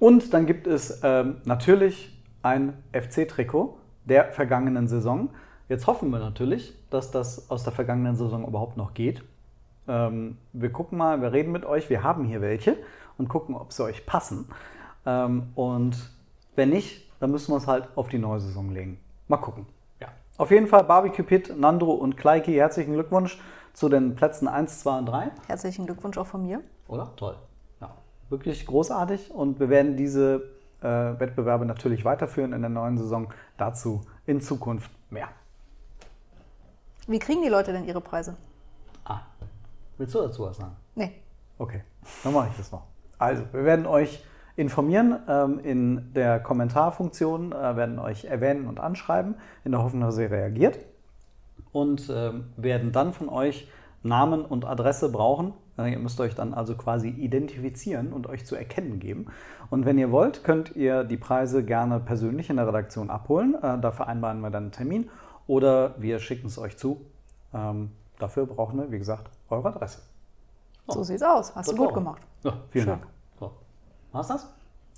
Und 0.00 0.34
dann 0.34 0.46
gibt 0.46 0.66
es 0.66 1.00
ähm, 1.04 1.36
natürlich 1.44 2.18
ein 2.42 2.74
FC-Trikot 2.92 3.78
der 4.04 4.32
vergangenen 4.32 4.88
Saison. 4.88 5.28
Jetzt 5.72 5.86
hoffen 5.86 6.10
wir 6.10 6.18
natürlich, 6.18 6.74
dass 6.90 7.10
das 7.12 7.50
aus 7.50 7.64
der 7.64 7.72
vergangenen 7.72 8.14
Saison 8.14 8.46
überhaupt 8.46 8.76
noch 8.76 8.92
geht. 8.92 9.24
Ähm, 9.88 10.36
wir 10.52 10.70
gucken 10.70 10.98
mal, 10.98 11.22
wir 11.22 11.32
reden 11.32 11.50
mit 11.50 11.64
euch, 11.64 11.88
wir 11.88 12.02
haben 12.02 12.26
hier 12.26 12.42
welche 12.42 12.76
und 13.16 13.30
gucken, 13.30 13.54
ob 13.54 13.72
sie 13.72 13.82
euch 13.82 14.04
passen. 14.04 14.50
Ähm, 15.06 15.44
und 15.54 15.96
wenn 16.56 16.68
nicht, 16.68 17.10
dann 17.20 17.30
müssen 17.30 17.52
wir 17.52 17.56
es 17.56 17.66
halt 17.66 17.88
auf 17.96 18.10
die 18.10 18.18
neue 18.18 18.38
Saison 18.40 18.70
legen. 18.70 19.00
Mal 19.28 19.38
gucken. 19.38 19.64
Ja. 19.98 20.08
Auf 20.36 20.50
jeden 20.50 20.66
Fall 20.66 20.84
Barbecue 20.84 21.22
Pit, 21.24 21.58
Nandro 21.58 21.92
und 21.92 22.18
Kleiki, 22.18 22.52
herzlichen 22.52 22.92
Glückwunsch 22.92 23.40
zu 23.72 23.88
den 23.88 24.14
Plätzen 24.14 24.48
1, 24.48 24.80
2 24.80 24.98
und 24.98 25.06
3. 25.06 25.30
Herzlichen 25.46 25.86
Glückwunsch 25.86 26.18
auch 26.18 26.26
von 26.26 26.42
mir. 26.42 26.60
Oder? 26.86 27.16
Toll. 27.16 27.36
Ja, 27.80 27.94
wirklich 28.28 28.66
großartig 28.66 29.30
und 29.30 29.58
wir 29.58 29.70
werden 29.70 29.96
diese 29.96 30.50
äh, 30.82 30.86
Wettbewerbe 30.86 31.64
natürlich 31.64 32.04
weiterführen 32.04 32.52
in 32.52 32.60
der 32.60 32.68
neuen 32.68 32.98
Saison. 32.98 33.32
Dazu 33.56 34.02
in 34.26 34.42
Zukunft 34.42 34.90
mehr. 35.10 35.28
Wie 37.06 37.18
kriegen 37.18 37.42
die 37.42 37.48
Leute 37.48 37.72
denn 37.72 37.84
ihre 37.84 38.00
Preise? 38.00 38.36
Ah, 39.04 39.20
willst 39.98 40.14
du 40.14 40.20
dazu 40.20 40.44
was 40.44 40.56
sagen? 40.56 40.76
Nee. 40.94 41.12
Okay, 41.58 41.82
dann 42.22 42.32
mache 42.32 42.48
ich 42.50 42.56
das 42.56 42.70
noch. 42.70 42.84
Also, 43.18 43.44
wir 43.52 43.64
werden 43.64 43.86
euch 43.86 44.24
informieren 44.56 45.18
ähm, 45.28 45.58
in 45.60 46.12
der 46.14 46.40
Kommentarfunktion, 46.40 47.52
äh, 47.52 47.76
werden 47.76 47.98
euch 47.98 48.26
erwähnen 48.26 48.66
und 48.66 48.80
anschreiben, 48.80 49.34
in 49.64 49.72
der 49.72 49.82
Hoffnung, 49.82 50.02
dass 50.02 50.18
ihr 50.18 50.30
reagiert. 50.30 50.78
Und 51.72 52.10
ähm, 52.14 52.52
werden 52.56 52.92
dann 52.92 53.12
von 53.12 53.28
euch 53.28 53.68
Namen 54.02 54.44
und 54.44 54.64
Adresse 54.64 55.10
brauchen. 55.10 55.54
Äh, 55.78 55.92
ihr 55.92 55.98
müsst 55.98 56.20
euch 56.20 56.34
dann 56.34 56.54
also 56.54 56.76
quasi 56.76 57.08
identifizieren 57.08 58.12
und 58.12 58.26
euch 58.26 58.44
zu 58.44 58.56
erkennen 58.56 59.00
geben. 59.00 59.26
Und 59.70 59.86
wenn 59.86 59.98
ihr 59.98 60.10
wollt, 60.10 60.44
könnt 60.44 60.76
ihr 60.76 61.04
die 61.04 61.16
Preise 61.16 61.64
gerne 61.64 61.98
persönlich 61.98 62.50
in 62.50 62.56
der 62.56 62.68
Redaktion 62.68 63.10
abholen. 63.10 63.54
Äh, 63.54 63.78
da 63.80 63.90
vereinbaren 63.90 64.40
wir 64.40 64.50
dann 64.50 64.64
einen 64.64 64.72
Termin 64.72 65.10
oder 65.46 66.00
wir 66.00 66.18
schicken 66.20 66.46
es 66.46 66.58
euch 66.58 66.76
zu. 66.76 67.04
Ähm, 67.54 67.92
dafür 68.18 68.46
brauchen 68.46 68.78
wir, 68.78 68.90
wie 68.90 68.98
gesagt, 68.98 69.30
eure 69.48 69.68
Adresse. 69.68 70.00
So 70.88 71.02
sieht's 71.02 71.22
aus. 71.22 71.54
Hast 71.54 71.68
Das 71.68 71.74
du 71.74 71.76
gut 71.76 71.86
war. 71.88 71.94
gemacht. 71.94 72.22
Ja, 72.42 72.54
vielen 72.70 72.84
Schön. 72.84 72.98
Dank. 73.00 73.06
So. 73.38 73.52
War's 74.12 74.28
das? 74.28 74.48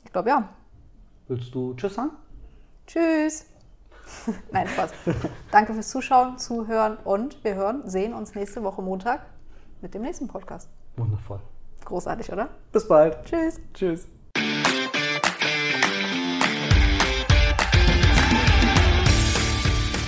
Ich 0.05 0.13
glaube 0.13 0.29
ja. 0.31 0.49
Willst 1.29 1.55
du 1.55 1.75
Tschüss 1.75 1.95
sagen? 1.95 2.11
Tschüss. 2.87 3.47
Nein, 4.53 4.69
Spaß. 4.69 4.93
Danke 5.51 5.73
fürs 5.75 5.89
Zuschauen, 5.89 6.39
Zuhören 6.39 6.99
und 7.05 7.43
wir 7.43 7.55
hören, 7.55 7.89
sehen 7.89 8.13
uns 8.13 8.35
nächste 8.35 8.63
Woche 8.63 8.83
Montag 8.83 9.23
mit 9.81 9.95
dem 9.95 10.03
nächsten 10.03 10.29
Podcast. 10.29 10.69
Wundervoll. 10.97 11.41
Großartig, 11.85 12.33
oder? 12.33 12.49
Bis 12.73 12.87
bald. 12.87 13.25
Tschüss. 13.25 13.61
Tschüss. 13.73 14.14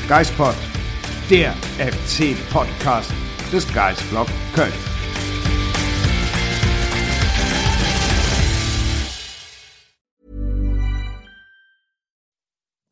Geistpod, 0.08 0.54
der 1.28 1.52
FC-Podcast 1.78 3.10
des 3.50 3.64
Geistblog 3.74 4.28
Köln. 4.54 4.72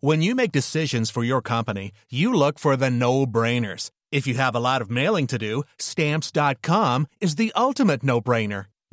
When 0.01 0.23
you 0.23 0.35
make 0.35 0.51
decisions 0.51 1.09
for 1.09 1.23
your 1.23 1.41
company, 1.41 1.93
you 2.11 2.35
look 2.35 2.59
for 2.59 2.77
the 2.77 2.91
no 2.91 3.27
brainers. 3.27 3.93
If 4.11 4.27
you 4.27 4.35
have 4.35 4.57
a 4.57 4.61
lot 4.61 4.83
of 4.83 4.91
mailing 4.91 5.29
to 5.29 5.39
do, 5.39 5.63
stamps.com 5.79 7.07
is 7.21 7.37
the 7.37 7.53
ultimate 7.55 8.03
no 8.03 8.21
brainer. 8.21 8.67